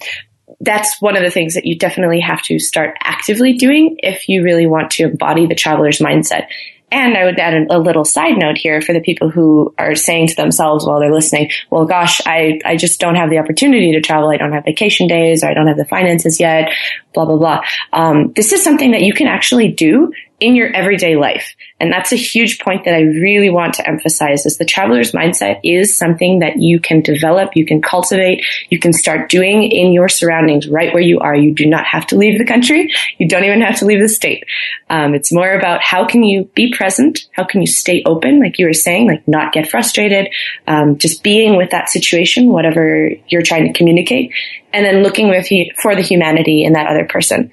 that's 0.64 1.02
one 1.02 1.16
of 1.16 1.24
the 1.24 1.32
things 1.32 1.56
that 1.56 1.66
you 1.66 1.78
definitely 1.78 2.20
have 2.20 2.42
to 2.44 2.60
start 2.60 2.96
actively 3.02 3.54
doing 3.54 3.98
if 4.00 4.30
you 4.30 4.44
really 4.44 4.68
want 4.68 4.92
to 4.92 5.04
embody 5.04 5.46
the 5.46 5.56
traveler's 5.56 6.00
mindset. 6.00 6.48
And 6.92 7.18
I 7.18 7.26
would 7.26 7.40
add 7.40 7.72
a, 7.72 7.80
little 7.80 8.06
side 8.06 8.38
note 8.38 8.56
here 8.56 8.80
for 8.80 8.94
the 8.94 9.02
people 9.02 9.32
who 9.32 9.74
are 9.80 9.96
saying 9.96 10.28
to 10.28 10.36
themselves 10.36 10.86
while 10.86 11.00
they're 11.00 11.12
listening, 11.12 11.50
well, 11.72 11.86
gosh, 11.86 12.22
I, 12.24 12.60
I 12.64 12.76
just 12.76 13.00
don't 13.00 13.16
have 13.16 13.32
the 13.32 13.40
opportunity 13.40 13.94
to 13.94 14.02
travel. 14.02 14.30
I 14.30 14.38
don't 14.38 14.52
have 14.52 14.64
vacation 14.64 15.08
days 15.08 15.44
or 15.44 15.50
I 15.50 15.56
don't 15.56 15.66
have 15.66 15.78
the 15.78 15.86
finances 15.86 16.40
yet, 16.40 16.72
blah, 17.16 17.26
blah, 17.26 17.38
blah. 17.38 17.62
Um, 17.92 18.32
this 18.36 18.54
is 18.54 18.64
something 18.64 18.92
that 18.92 19.02
you 19.02 19.12
can 19.12 19.26
actually 19.26 19.70
do 19.70 20.14
in 20.44 20.56
your 20.56 20.68
everyday 20.76 21.16
life. 21.16 21.56
And 21.80 21.90
that's 21.90 22.12
a 22.12 22.18
huge 22.18 22.60
point 22.60 22.84
that 22.84 22.94
I 22.94 23.00
really 23.00 23.50
want 23.50 23.76
to 23.76 23.88
emphasize 23.88 24.46
is 24.46 24.58
the 24.58 24.66
traveler's 24.66 25.14
mindset 25.14 25.62
is 25.64 25.98
something 25.98 26.40
that 26.40 26.58
you 26.58 26.82
can 26.82 27.00
develop, 27.00 27.56
you 27.56 27.66
can 27.66 27.82
cultivate, 27.82 28.44
you 28.70 28.78
can 28.78 28.92
start 28.92 29.30
doing 29.30 29.64
in 29.64 29.94
your 29.94 30.10
surroundings 30.10 30.68
right 30.68 30.94
where 30.94 31.02
you 31.02 31.20
are. 31.20 31.34
You 31.34 31.54
do 31.54 31.66
not 31.66 31.86
have 31.86 32.06
to 32.08 32.18
leave 32.18 32.38
the 32.38 32.46
country. 32.46 32.92
You 33.18 33.30
don't 33.30 33.46
even 33.46 33.62
have 33.62 33.80
to 33.80 33.86
leave 33.86 34.02
the 34.02 34.10
state. 34.10 34.44
Um, 34.90 35.16
it's 35.16 35.32
more 35.32 35.54
about 35.54 35.82
how 35.82 36.06
can 36.06 36.24
you 36.24 36.50
be 36.56 36.74
present? 36.74 37.26
How 37.32 37.46
can 37.46 37.62
you 37.62 37.68
stay 37.68 38.04
open? 38.06 38.42
Like 38.42 38.60
you 38.60 38.66
were 38.66 38.74
saying, 38.74 39.08
like 39.08 39.26
not 39.26 39.54
get 39.54 39.70
frustrated, 39.70 40.28
um, 40.68 40.98
just 40.98 41.24
being 41.24 41.56
with 41.56 41.72
that 41.72 41.88
situation, 41.88 42.50
whatever 42.50 43.12
you're 43.30 43.42
trying 43.44 43.66
to 43.66 43.78
communicate, 43.78 44.34
and 44.74 44.86
then 44.86 45.04
looking 45.04 45.30
with 45.30 45.48
for 45.82 45.96
the 45.96 46.02
humanity 46.02 46.66
in 46.66 46.74
that 46.74 46.88
other 46.88 47.06
person 47.06 47.50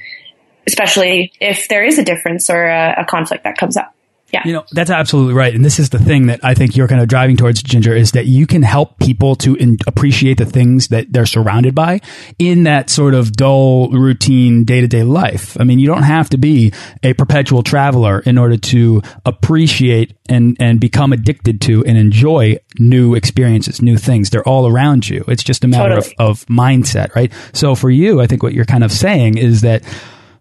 especially 0.67 1.33
if 1.41 1.69
there 1.69 1.85
is 1.85 1.99
a 1.99 2.05
difference 2.05 2.51
or 2.51 2.65
a, 2.65 2.97
a 2.99 3.05
conflict 3.05 3.45
that 3.45 3.57
comes 3.57 3.77
up. 3.77 3.95
Yeah. 4.33 4.43
You 4.45 4.53
know, 4.53 4.65
that's 4.71 4.91
absolutely 4.91 5.35
right. 5.35 5.53
And 5.53 5.65
this 5.65 5.81
is 5.81 5.91
the 5.91 5.99
thing 5.99 6.27
that 6.27 6.39
I 6.45 6.55
think 6.55 6.77
you're 6.77 6.87
kind 6.87 7.01
of 7.01 7.09
driving 7.09 7.37
towards, 7.37 7.63
Ginger, 7.63 7.95
is 7.95 8.13
that 8.13 8.27
you 8.27 8.47
can 8.47 8.63
help 8.63 8.99
people 8.99 9.35
to 9.37 9.77
appreciate 9.89 10.39
the 10.39 10.47
things 10.47 10.89
that 10.89 11.13
they're 11.13 11.27
surrounded 11.27 11.75
by 11.75 12.01
in 12.39 12.63
that 12.63 12.91
sort 12.91 13.15
of 13.15 13.33
dull, 13.33 13.91
routine, 13.91 14.65
day 14.65 14.81
to 14.81 14.87
day 14.87 15.03
life. 15.03 15.57
I 15.59 15.65
mean, 15.65 15.81
you 15.81 15.89
don't 15.89 16.05
have 16.05 16.31
to 16.31 16.39
be 16.39 16.73
a 17.03 17.13
perpetual 17.15 17.65
traveler 17.65 18.21
in 18.21 18.39
order 18.39 18.57
to 18.57 19.03
appreciate 19.27 20.17
and, 20.29 20.57
and 20.61 20.79
become 20.79 21.13
addicted 21.13 21.61
to 21.63 21.85
and 21.85 21.99
enjoy 21.99 22.59
new 22.79 23.17
experiences, 23.17 23.83
new 23.83 23.97
things. 23.97 24.31
They're 24.31 24.47
all 24.47 24.69
around 24.69 25.09
you. 25.09 25.25
It's 25.27 25.43
just 25.43 25.65
a 25.65 25.69
matter 25.69 25.97
totally. 25.97 26.15
of, 26.21 26.43
of 26.43 26.47
mindset, 26.47 27.17
right? 27.17 27.33
So 27.53 27.75
for 27.75 27.91
you, 27.91 28.21
I 28.21 28.29
think 28.29 28.45
what 28.45 28.55
you're 28.55 28.65
kind 28.65 28.85
of 28.85 28.93
saying 28.93 29.39
is 29.39 29.63
that, 29.63 29.83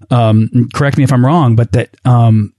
um, 0.10 0.70
correct 0.74 0.98
me 0.98 1.04
if 1.04 1.12
I'm 1.12 1.26
wrong, 1.26 1.56
but 1.56 1.72
that 1.74 1.96
um, 2.06 2.54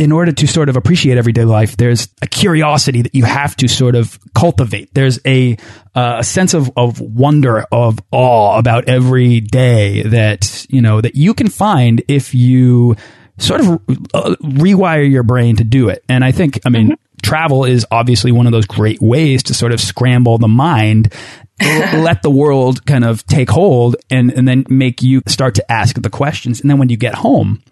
in 0.00 0.12
order 0.12 0.32
to 0.32 0.46
sort 0.46 0.70
of 0.70 0.76
appreciate 0.76 1.18
everyday 1.18 1.44
life, 1.44 1.76
there's 1.76 2.08
a 2.22 2.26
curiosity 2.26 3.02
that 3.02 3.14
you 3.14 3.24
have 3.24 3.54
to 3.56 3.68
sort 3.68 3.94
of 3.94 4.18
cultivate. 4.34 4.88
There's 4.94 5.18
a, 5.26 5.58
uh, 5.94 6.16
a 6.20 6.24
sense 6.24 6.54
of, 6.54 6.70
of 6.74 7.00
wonder, 7.02 7.66
of 7.70 7.98
awe 8.10 8.58
about 8.58 8.88
every 8.88 9.40
day 9.40 10.02
that, 10.04 10.64
you 10.70 10.80
know, 10.80 11.02
that 11.02 11.16
you 11.16 11.34
can 11.34 11.50
find 11.50 12.02
if 12.08 12.34
you 12.34 12.96
sort 13.36 13.60
of 13.60 13.68
uh, 14.14 14.36
rewire 14.42 15.08
your 15.08 15.22
brain 15.22 15.56
to 15.56 15.64
do 15.64 15.90
it. 15.90 16.02
And 16.08 16.24
I 16.24 16.32
think, 16.32 16.60
I 16.64 16.70
mean, 16.70 16.86
mm 16.86 16.92
-hmm. 16.92 17.20
travel 17.22 17.64
is 17.64 17.86
obviously 17.90 18.32
one 18.32 18.46
of 18.46 18.52
those 18.52 18.66
great 18.66 19.00
ways 19.00 19.42
to 19.42 19.54
sort 19.54 19.72
of 19.72 19.80
scramble 19.80 20.38
the 20.38 20.48
mind 20.48 21.12
let 21.60 22.22
the 22.22 22.30
world 22.30 22.84
kind 22.86 23.04
of 23.04 23.26
take 23.26 23.50
hold 23.50 23.96
and, 24.10 24.32
and 24.32 24.46
then 24.46 24.64
make 24.68 25.02
you 25.02 25.22
start 25.26 25.54
to 25.56 25.72
ask 25.72 26.00
the 26.00 26.10
questions. 26.10 26.60
And 26.60 26.70
then 26.70 26.78
when 26.78 26.88
you 26.88 26.96
get 26.96 27.14
home, 27.14 27.62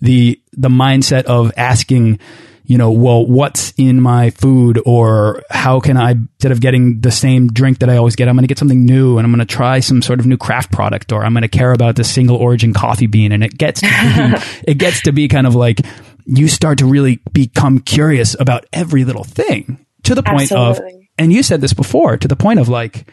the, 0.00 0.40
the 0.52 0.68
mindset 0.68 1.24
of 1.24 1.52
asking, 1.56 2.18
you 2.64 2.76
know, 2.76 2.90
well, 2.90 3.24
what's 3.24 3.72
in 3.76 4.00
my 4.00 4.30
food 4.30 4.80
or 4.84 5.42
how 5.50 5.78
can 5.80 5.96
I, 5.96 6.12
instead 6.12 6.52
of 6.52 6.60
getting 6.60 7.00
the 7.00 7.12
same 7.12 7.48
drink 7.48 7.78
that 7.78 7.88
I 7.88 7.96
always 7.96 8.16
get, 8.16 8.28
I'm 8.28 8.34
going 8.34 8.42
to 8.42 8.48
get 8.48 8.58
something 8.58 8.84
new 8.84 9.18
and 9.18 9.24
I'm 9.24 9.32
going 9.32 9.46
to 9.46 9.54
try 9.54 9.80
some 9.80 10.02
sort 10.02 10.18
of 10.18 10.26
new 10.26 10.36
craft 10.36 10.72
product 10.72 11.12
or 11.12 11.24
I'm 11.24 11.32
going 11.32 11.42
to 11.42 11.48
care 11.48 11.72
about 11.72 11.96
the 11.96 12.04
single 12.04 12.36
origin 12.36 12.72
coffee 12.72 13.06
bean. 13.06 13.30
And 13.30 13.44
it 13.44 13.56
gets 13.56 13.80
to 13.80 13.86
be, 13.86 14.62
it 14.72 14.78
gets 14.78 15.02
to 15.02 15.12
be 15.12 15.28
kind 15.28 15.46
of 15.46 15.54
like 15.54 15.80
you 16.24 16.48
start 16.48 16.78
to 16.78 16.86
really 16.86 17.20
become 17.32 17.78
curious 17.78 18.34
about 18.38 18.66
every 18.72 19.04
little 19.04 19.24
thing 19.24 19.86
to 20.02 20.14
the 20.14 20.22
point 20.22 20.50
Absolutely. 20.52 20.94
of, 20.94 21.00
and 21.18 21.32
you 21.32 21.42
said 21.42 21.60
this 21.60 21.72
before, 21.72 22.16
to 22.16 22.28
the 22.28 22.36
point 22.36 22.58
of 22.58 22.68
like, 22.68 23.08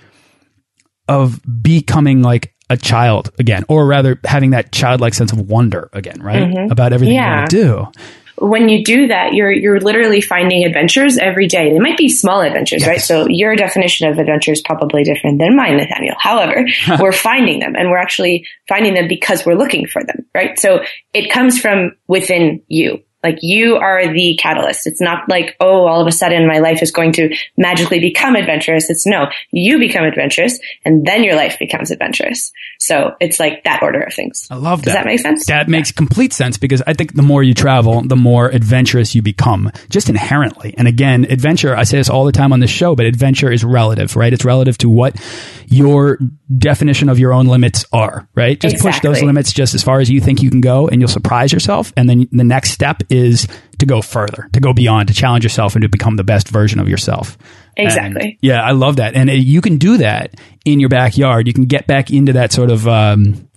of 1.07 1.39
becoming 1.61 2.21
like 2.21 2.53
a 2.69 2.77
child 2.77 3.31
again, 3.39 3.63
or 3.67 3.85
rather 3.85 4.19
having 4.23 4.51
that 4.51 4.71
childlike 4.71 5.13
sense 5.13 5.31
of 5.31 5.39
wonder 5.49 5.89
again, 5.93 6.21
right? 6.21 6.43
Mm-hmm. 6.43 6.71
About 6.71 6.93
everything 6.93 7.15
Yeah. 7.15 7.29
you 7.31 7.37
want 7.39 7.49
to 7.49 7.55
do. 7.57 7.87
when 8.47 8.67
you 8.67 8.83
do 8.83 9.07
that, 9.07 9.33
you're 9.33 9.51
you're 9.51 9.79
literally 9.79 10.19
finding 10.21 10.63
adventures 10.65 11.17
every 11.17 11.45
day. 11.47 11.71
They 11.71 11.79
might 11.79 11.97
be 11.97 12.09
small 12.09 12.41
adventures, 12.41 12.85
right? 12.87 12.99
So 12.99 13.27
your 13.27 13.55
definition 13.55 14.09
of 14.09 14.17
adventure 14.17 14.51
is 14.51 14.61
probably 14.61 15.03
different 15.03 15.39
than 15.39 15.55
mine, 15.55 15.77
Nathaniel. 15.77 16.15
However, 16.17 16.65
we're 16.99 17.11
finding 17.11 17.59
them, 17.59 17.75
and 17.75 17.89
we're 17.91 17.99
actually 17.99 18.47
finding 18.67 18.95
them 18.95 19.07
because 19.07 19.45
we're 19.45 19.53
looking 19.55 19.85
for 19.87 20.03
them, 20.03 20.25
right? 20.33 20.57
So 20.57 20.83
it 21.13 21.29
comes 21.31 21.59
from 21.59 21.95
within 22.07 22.63
you. 22.67 23.03
Like 23.23 23.39
you 23.41 23.75
are 23.75 24.12
the 24.13 24.38
catalyst. 24.39 24.86
It's 24.88 25.01
not 25.01 25.29
like, 25.29 25.55
oh, 25.59 25.86
all 25.88 26.01
of 26.01 26.07
a 26.07 26.12
sudden 26.12 26.47
my 26.47 26.59
life 26.59 26.81
is 26.81 26.91
going 26.91 27.13
to 27.13 27.36
magically 27.57 27.99
become 27.99 28.36
adventurous. 28.36 28.89
It's 28.89 29.05
no, 29.05 29.27
you 29.51 29.79
become 29.79 30.03
adventurous 30.03 30.59
and 30.86 31.05
then 31.05 31.23
your 31.23 31.36
life 31.36 31.57
becomes 31.59 31.91
adventurous. 31.91 32.51
So 32.79 33.15
it's 33.19 33.39
like 33.39 33.63
that 33.63 33.81
order 33.81 34.01
of 34.01 34.13
things. 34.13 34.47
I 34.51 34.55
love 34.55 34.79
that. 34.81 34.86
Does 34.86 34.93
that 34.95 35.05
make 35.05 35.19
sense? 35.19 35.45
That 35.45 35.69
makes 35.69 35.91
complete 35.91 36.33
sense 36.33 36.57
because 36.57 36.81
I 36.86 36.93
think 36.93 37.15
the 37.15 37.21
more 37.21 37.43
you 37.43 37.53
travel, 37.53 38.01
the 38.01 38.15
more 38.15 38.49
adventurous 38.49 39.15
you 39.15 39.21
become, 39.21 39.71
just 39.89 40.09
inherently. 40.09 40.75
And 40.77 40.88
again, 40.88 41.25
adventure, 41.29 41.75
I 41.75 41.83
say 41.83 41.97
this 41.97 42.09
all 42.09 42.25
the 42.25 42.31
time 42.31 42.51
on 42.51 42.59
this 42.59 42.69
show, 42.69 42.95
but 42.95 43.05
adventure 43.05 43.51
is 43.51 43.63
relative, 43.63 44.15
right? 44.15 44.33
It's 44.33 44.43
relative 44.43 44.77
to 44.79 44.89
what 44.89 45.15
your 45.73 46.19
definition 46.57 47.09
of 47.09 47.19
your 47.19 47.33
own 47.33 47.47
limits 47.47 47.86
are, 47.91 48.27
right? 48.36 48.59
Just 48.59 48.79
push 48.79 48.99
those 49.01 49.21
limits 49.21 49.51
just 49.53 49.73
as 49.73 49.83
far 49.83 49.99
as 49.99 50.09
you 50.09 50.21
think 50.21 50.41
you 50.41 50.49
can 50.49 50.62
go 50.62 50.88
and 50.88 51.01
you'll 51.01 51.07
surprise 51.07 51.51
yourself. 51.51 51.91
And 51.97 52.09
then 52.09 52.27
the 52.31 52.43
next 52.43 52.71
step 52.71 53.03
is 53.09 53.47
to 53.79 53.86
go 53.86 54.01
further, 54.01 54.49
to 54.53 54.59
go 54.59 54.73
beyond, 54.73 55.07
to 55.09 55.13
challenge 55.13 55.43
yourself 55.43 55.75
and 55.75 55.81
to 55.81 55.89
become 55.89 56.15
the 56.15 56.23
best 56.23 56.47
version 56.47 56.79
of 56.79 56.88
yourself. 56.88 57.38
And, 57.75 57.88
Exactly. 57.88 58.38
yeah, 58.41 58.62
I 58.62 58.71
love 58.71 58.97
that. 58.97 59.15
And 59.15 59.29
uh, 59.29 59.33
you 59.33 59.62
can 59.62 59.77
do 59.77 59.97
that 59.97 60.36
in 60.63 60.79
your 60.79 60.89
backyard. 60.89 61.47
You 61.47 61.53
can 61.53 61.65
get 61.65 61.88
back 61.88 62.12
into 62.12 62.33
that 62.33 62.51
sort 62.51 62.69
of, 62.69 62.88
um, 62.88 63.49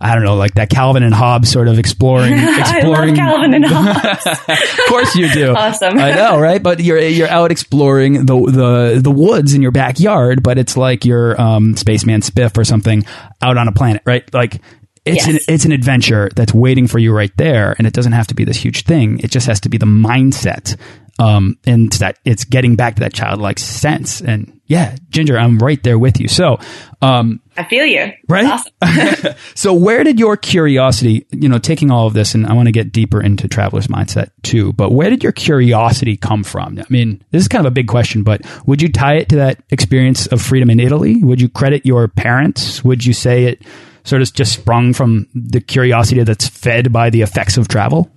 I 0.00 0.14
don't 0.14 0.24
know, 0.24 0.36
like 0.36 0.54
that 0.54 0.70
Calvin 0.70 1.02
and 1.02 1.14
Hobbes 1.14 1.50
sort 1.50 1.68
of 1.68 1.78
exploring, 1.78 2.34
I 2.36 2.58
exploring. 2.60 3.16
Calvin 3.16 3.54
and 3.54 3.64
Hobbes. 3.64 4.26
of 4.48 4.86
course 4.88 5.14
you 5.16 5.30
do. 5.32 5.54
Awesome. 5.54 5.98
I 5.98 6.12
know, 6.12 6.38
right? 6.38 6.62
But 6.62 6.80
you're 6.80 6.98
you're 6.98 7.28
out 7.28 7.50
exploring 7.50 8.26
the 8.26 8.34
the 8.34 9.00
the 9.02 9.10
woods 9.10 9.54
in 9.54 9.62
your 9.62 9.72
backyard, 9.72 10.42
but 10.42 10.58
it's 10.58 10.76
like 10.76 11.04
you're 11.04 11.40
um, 11.40 11.76
spaceman 11.76 12.20
Spiff 12.20 12.56
or 12.58 12.64
something 12.64 13.04
out 13.42 13.56
on 13.56 13.68
a 13.68 13.72
planet, 13.72 14.02
right? 14.04 14.32
Like. 14.34 14.60
It's 15.06 15.26
Yes. 15.26 15.46
an 15.48 15.54
it's 15.54 15.64
an 15.64 15.72
adventure 15.72 16.28
that's 16.34 16.52
waiting 16.52 16.86
for 16.88 16.98
you 16.98 17.12
right 17.12 17.32
there, 17.36 17.74
and 17.78 17.86
it 17.86 17.92
doesn't 17.92 18.12
have 18.12 18.26
to 18.28 18.34
be 18.34 18.44
this 18.44 18.56
huge 18.56 18.82
thing. 18.82 19.20
It 19.20 19.30
just 19.30 19.46
has 19.46 19.60
to 19.60 19.68
be 19.68 19.78
the 19.78 19.86
mindset, 19.86 20.76
um, 21.20 21.56
and 21.66 21.92
that 21.94 22.18
it's 22.24 22.44
getting 22.44 22.74
back 22.76 22.96
to 22.96 23.00
that 23.00 23.14
childlike 23.14 23.58
sense. 23.60 24.20
And 24.20 24.60
yeah, 24.66 24.96
Ginger, 25.10 25.38
I'm 25.38 25.58
right 25.58 25.80
there 25.84 25.96
with 25.96 26.18
you. 26.20 26.26
So, 26.26 26.58
um, 27.00 27.40
I 27.56 27.62
feel 27.64 27.86
you. 27.86 28.12
Right? 28.28 28.44
Awesome. 28.46 29.34
so 29.54 29.72
where 29.72 30.02
did 30.02 30.18
your 30.18 30.36
curiosity, 30.36 31.24
you 31.30 31.48
know, 31.48 31.58
taking 31.58 31.92
all 31.92 32.08
of 32.08 32.12
this, 32.14 32.34
and 32.34 32.44
I 32.44 32.52
want 32.54 32.66
to 32.66 32.72
get 32.72 32.90
deeper 32.92 33.22
into 33.22 33.46
traveler's 33.46 33.86
mindset 33.86 34.30
too, 34.42 34.72
but 34.72 34.90
where 34.90 35.08
did 35.08 35.22
your 35.22 35.32
curiosity 35.32 36.16
come 36.16 36.42
from? 36.42 36.80
I 36.80 36.84
mean, 36.90 37.22
this 37.30 37.42
is 37.42 37.48
kind 37.48 37.64
of 37.64 37.70
a 37.70 37.74
big 37.74 37.86
question, 37.86 38.24
but 38.24 38.42
would 38.66 38.82
you 38.82 38.90
tie 38.90 39.14
it 39.18 39.28
to 39.28 39.36
that 39.36 39.62
experience 39.70 40.26
of 40.26 40.42
freedom 40.42 40.68
in 40.68 40.80
Italy? 40.80 41.22
Would 41.22 41.40
you 41.40 41.48
credit 41.48 41.86
your 41.86 42.08
parents? 42.08 42.82
Would 42.84 43.06
you 43.06 43.12
say 43.12 43.44
it 43.44 43.62
sort 44.06 44.22
of 44.22 44.32
just 44.32 44.54
sprung 44.54 44.94
from 44.94 45.26
the 45.34 45.60
curiosity 45.60 46.22
that's 46.22 46.48
fed 46.48 46.92
by 46.92 47.10
the 47.10 47.22
effects 47.22 47.58
of 47.58 47.68
travel? 47.68 48.10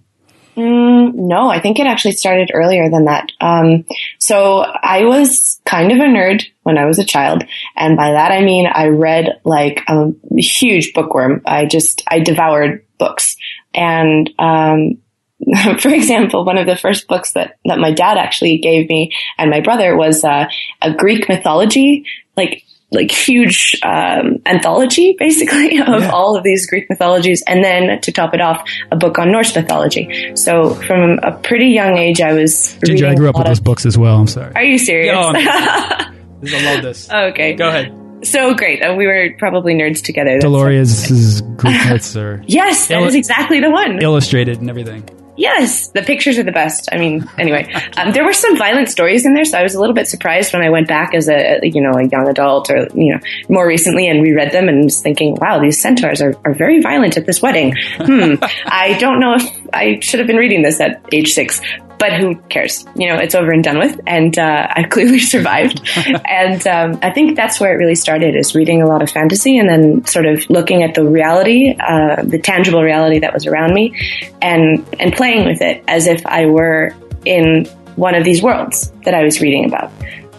No, 1.30 1.50
I 1.50 1.60
think 1.60 1.80
it 1.80 1.88
actually 1.88 2.14
started 2.14 2.52
earlier 2.54 2.90
than 2.90 3.06
that. 3.06 3.32
Um, 3.40 3.86
so 4.20 4.60
I 4.60 5.04
was 5.04 5.62
kind 5.66 5.92
of 5.92 6.00
a 6.00 6.02
nerd 6.02 6.44
when 6.64 6.78
I 6.78 6.86
was 6.86 7.00
a 7.00 7.06
child, 7.06 7.44
and 7.76 7.96
by 7.96 8.14
that 8.14 8.32
I 8.32 8.42
mean 8.42 8.68
I 8.68 8.88
read 8.88 9.40
like 9.44 9.84
a 9.88 10.12
huge 10.38 10.94
bookworm. 10.94 11.42
I 11.46 11.66
just 11.66 12.04
I 12.08 12.20
devoured 12.20 12.86
books, 12.98 13.38
and 13.74 14.30
um, 14.40 14.98
for 15.80 15.90
example, 15.90 16.46
one 16.46 16.58
of 16.58 16.66
the 16.66 16.76
first 16.76 17.08
books 17.08 17.34
that 17.34 17.58
that 17.66 17.80
my 17.80 17.92
dad 17.92 18.18
actually 18.18 18.58
gave 18.58 18.90
me 18.90 19.14
and 19.38 19.52
my 19.52 19.62
brother 19.62 19.96
was 19.96 20.24
uh, 20.24 20.48
a 20.82 20.94
Greek 20.94 21.30
mythology, 21.30 22.06
like 22.36 22.64
like 22.92 23.12
huge 23.12 23.80
um, 23.84 24.38
anthology 24.48 25.16
basically 25.20 25.78
of 25.80 26.02
Yeah. 26.02 26.10
all 26.10 26.36
of 26.36 26.44
these 26.44 26.68
Greek 26.68 26.88
mythologies, 26.90 27.44
and 27.46 27.64
then 27.64 28.02
to 28.02 28.12
top 28.12 28.34
it 28.34 28.42
off, 28.42 28.68
a 28.92 28.96
book 28.96 29.20
on 29.20 29.32
Norse 29.32 29.56
mythology. 29.56 30.32
So 30.36 30.74
from 30.74 31.20
a 31.22 31.32
pretty 31.32 31.68
young 31.68 31.98
age, 31.98 32.20
I 32.22 32.34
was 32.34 32.76
Ginger, 32.84 33.06
I 33.06 33.10
reading 33.10 33.20
grew 33.20 33.30
up 33.30 33.36
with 33.36 33.46
lot 33.46 33.48
those 33.50 33.60
books 33.60 33.86
as 33.86 33.98
well. 33.98 34.18
I'm 34.18 34.28
sorry. 34.28 34.54
Are 34.56 34.64
you 34.64 34.78
serious? 34.80 35.14
No, 35.14 35.32
I 35.36 36.12
love 36.44 36.82
this. 36.84 37.10
okay, 37.12 37.54
Go 37.54 37.68
ahead. 37.70 37.94
so 38.24 38.54
great. 38.56 38.82
Uh, 38.82 38.96
we 38.96 39.06
were 39.08 39.36
probably 39.38 39.74
nerds 39.76 40.02
together. 40.04 40.40
That's- 40.40 40.44
D'Aulaires' 40.44 41.42
Greek 41.58 41.76
myths 41.90 42.16
are 42.18 42.42
Yes, 42.48 42.88
that 42.88 43.00
Illu- 43.02 43.08
is 43.08 43.16
exactly 43.16 43.60
the 43.60 43.70
one. 43.70 44.02
illustrated 44.02 44.60
and 44.62 44.70
everything. 44.70 45.04
Yes, 45.40 45.88
the 45.88 46.02
pictures 46.02 46.38
are 46.38 46.44
the 46.44 46.52
best. 46.52 46.90
I 46.92 46.98
mean, 46.98 47.26
anyway, 47.38 47.72
um, 47.96 48.12
there 48.12 48.26
were 48.26 48.34
some 48.34 48.58
violent 48.58 48.90
stories 48.90 49.26
in 49.26 49.34
there, 49.34 49.46
so 49.46 49.58
I 49.58 49.64
was 49.64 49.74
a 49.74 49.80
little 49.80 49.96
bit 49.96 50.06
surprised 50.06 50.52
when 50.52 50.62
I 50.62 50.70
went 50.70 50.90
back 50.90 51.16
as 51.16 51.30
a 51.30 51.62
you 51.64 51.82
know 51.82 51.94
a 51.94 52.04
young 52.04 52.28
adult 52.28 52.70
or 52.70 52.90
you 52.94 53.14
know 53.14 53.20
more 53.48 53.66
recently 53.66 54.10
and 54.10 54.22
reread 54.22 54.52
them 54.52 54.68
and 54.68 54.84
was 54.84 55.02
thinking, 55.02 55.36
wow, 55.36 55.58
these 55.58 55.82
centaurs 55.82 56.22
are, 56.22 56.36
are 56.44 56.54
very 56.54 56.82
violent 56.82 57.16
at 57.16 57.26
this 57.26 57.42
wedding. 57.42 57.74
Hmm, 57.96 58.36
I 58.66 58.98
don't 59.00 59.22
know 59.22 59.36
if 59.36 59.50
I 59.72 60.00
should 60.02 60.20
have 60.20 60.28
been 60.28 60.36
reading 60.36 60.62
this 60.62 60.82
at 60.82 61.02
age 61.14 61.34
six. 61.34 61.62
But 62.00 62.14
who 62.14 62.36
cares? 62.50 62.86
You 62.96 63.10
know, 63.10 63.18
it's 63.18 63.36
over 63.36 63.52
and 63.52 63.64
done 63.64 63.78
with, 63.78 64.00
and 64.08 64.38
uh, 64.40 64.68
I 64.70 64.84
clearly 64.90 65.20
survived. 65.20 65.82
and 66.26 66.66
um, 66.66 67.00
I 67.02 67.12
think 67.12 67.36
that's 67.36 67.60
where 67.60 67.74
it 67.74 67.78
really 67.78 67.96
started: 67.96 68.36
is 68.36 68.56
reading 68.56 68.82
a 68.82 68.88
lot 68.88 69.02
of 69.02 69.12
fantasy, 69.12 69.58
and 69.58 69.70
then 69.70 70.06
sort 70.06 70.26
of 70.26 70.50
looking 70.50 70.82
at 70.84 70.96
the 70.96 71.06
reality, 71.06 71.76
uh, 71.78 72.24
the 72.24 72.40
tangible 72.40 72.82
reality 72.82 73.20
that 73.20 73.34
was 73.34 73.46
around 73.46 73.74
me, 73.74 73.96
and 74.42 74.86
and 75.00 75.14
playing 75.14 75.46
with 75.46 75.62
it 75.62 75.84
as 75.88 76.08
if 76.08 76.26
I 76.26 76.46
were 76.46 76.96
in 77.26 77.66
one 77.96 78.16
of 78.16 78.24
these 78.24 78.42
worlds 78.42 78.92
that 79.04 79.14
I 79.14 79.24
was 79.24 79.42
reading 79.42 79.66
about. 79.66 79.92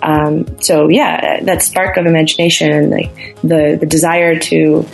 Um, 0.02 0.60
so 0.62 0.88
yeah, 0.88 1.42
that 1.42 1.62
spark 1.62 1.98
of 1.98 2.06
imagination 2.06 2.72
and 2.72 2.92
the, 2.92 3.10
the 3.42 3.76
the 3.80 3.86
desire 3.86 4.38
to 4.38 4.86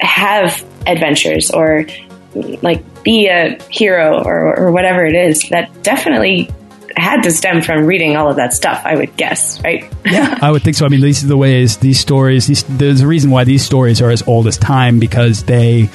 have 0.00 0.64
adventures 0.86 1.50
or 1.50 1.86
like 2.34 3.02
be 3.02 3.28
a 3.28 3.58
hero 3.70 4.22
or, 4.22 4.58
or 4.58 4.72
whatever 4.72 5.04
it 5.04 5.14
is 5.14 5.48
that 5.50 5.82
definitely 5.82 6.50
had 6.96 7.22
to 7.22 7.30
stem 7.30 7.60
from 7.60 7.86
reading 7.86 8.16
all 8.16 8.30
of 8.30 8.36
that 8.36 8.52
stuff. 8.52 8.82
I 8.84 8.96
would 8.96 9.16
guess, 9.16 9.60
right? 9.62 9.92
Yeah, 10.04 10.38
I 10.42 10.50
would 10.50 10.62
think 10.62 10.76
so. 10.76 10.86
I 10.86 10.88
mean, 10.88 11.00
these 11.00 11.24
are 11.24 11.28
the 11.28 11.36
ways 11.36 11.78
these 11.78 11.98
stories. 11.98 12.46
These, 12.46 12.64
there's 12.64 13.00
a 13.00 13.06
reason 13.06 13.30
why 13.30 13.44
these 13.44 13.64
stories 13.64 14.00
are 14.00 14.10
as 14.10 14.26
old 14.26 14.46
as 14.46 14.56
time 14.56 15.00
because 15.00 15.44
they 15.44 15.88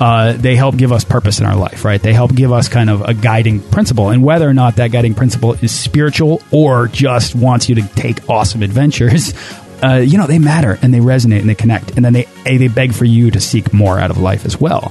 uh, 0.00 0.32
they 0.34 0.56
help 0.56 0.76
give 0.76 0.92
us 0.92 1.04
purpose 1.04 1.40
in 1.40 1.46
our 1.46 1.56
life, 1.56 1.84
right? 1.84 2.00
They 2.00 2.12
help 2.12 2.34
give 2.34 2.52
us 2.52 2.68
kind 2.68 2.90
of 2.90 3.02
a 3.02 3.14
guiding 3.14 3.60
principle, 3.60 4.10
and 4.10 4.22
whether 4.22 4.48
or 4.48 4.54
not 4.54 4.76
that 4.76 4.90
guiding 4.90 5.14
principle 5.14 5.54
is 5.54 5.72
spiritual 5.72 6.42
or 6.50 6.88
just 6.88 7.34
wants 7.34 7.68
you 7.68 7.76
to 7.76 7.82
take 7.94 8.28
awesome 8.28 8.62
adventures. 8.62 9.34
Uh, 9.82 9.96
you 9.96 10.16
know, 10.16 10.26
they 10.26 10.38
matter 10.38 10.78
and 10.80 10.92
they 10.92 11.00
resonate 11.00 11.40
and 11.40 11.50
they 11.50 11.54
connect, 11.54 11.90
and 11.96 12.04
then 12.04 12.14
they 12.14 12.26
they 12.46 12.66
beg 12.66 12.94
for 12.94 13.04
you 13.04 13.30
to 13.30 13.38
seek 13.38 13.74
more 13.74 13.98
out 13.98 14.10
of 14.10 14.16
life 14.16 14.46
as 14.46 14.58
well. 14.58 14.90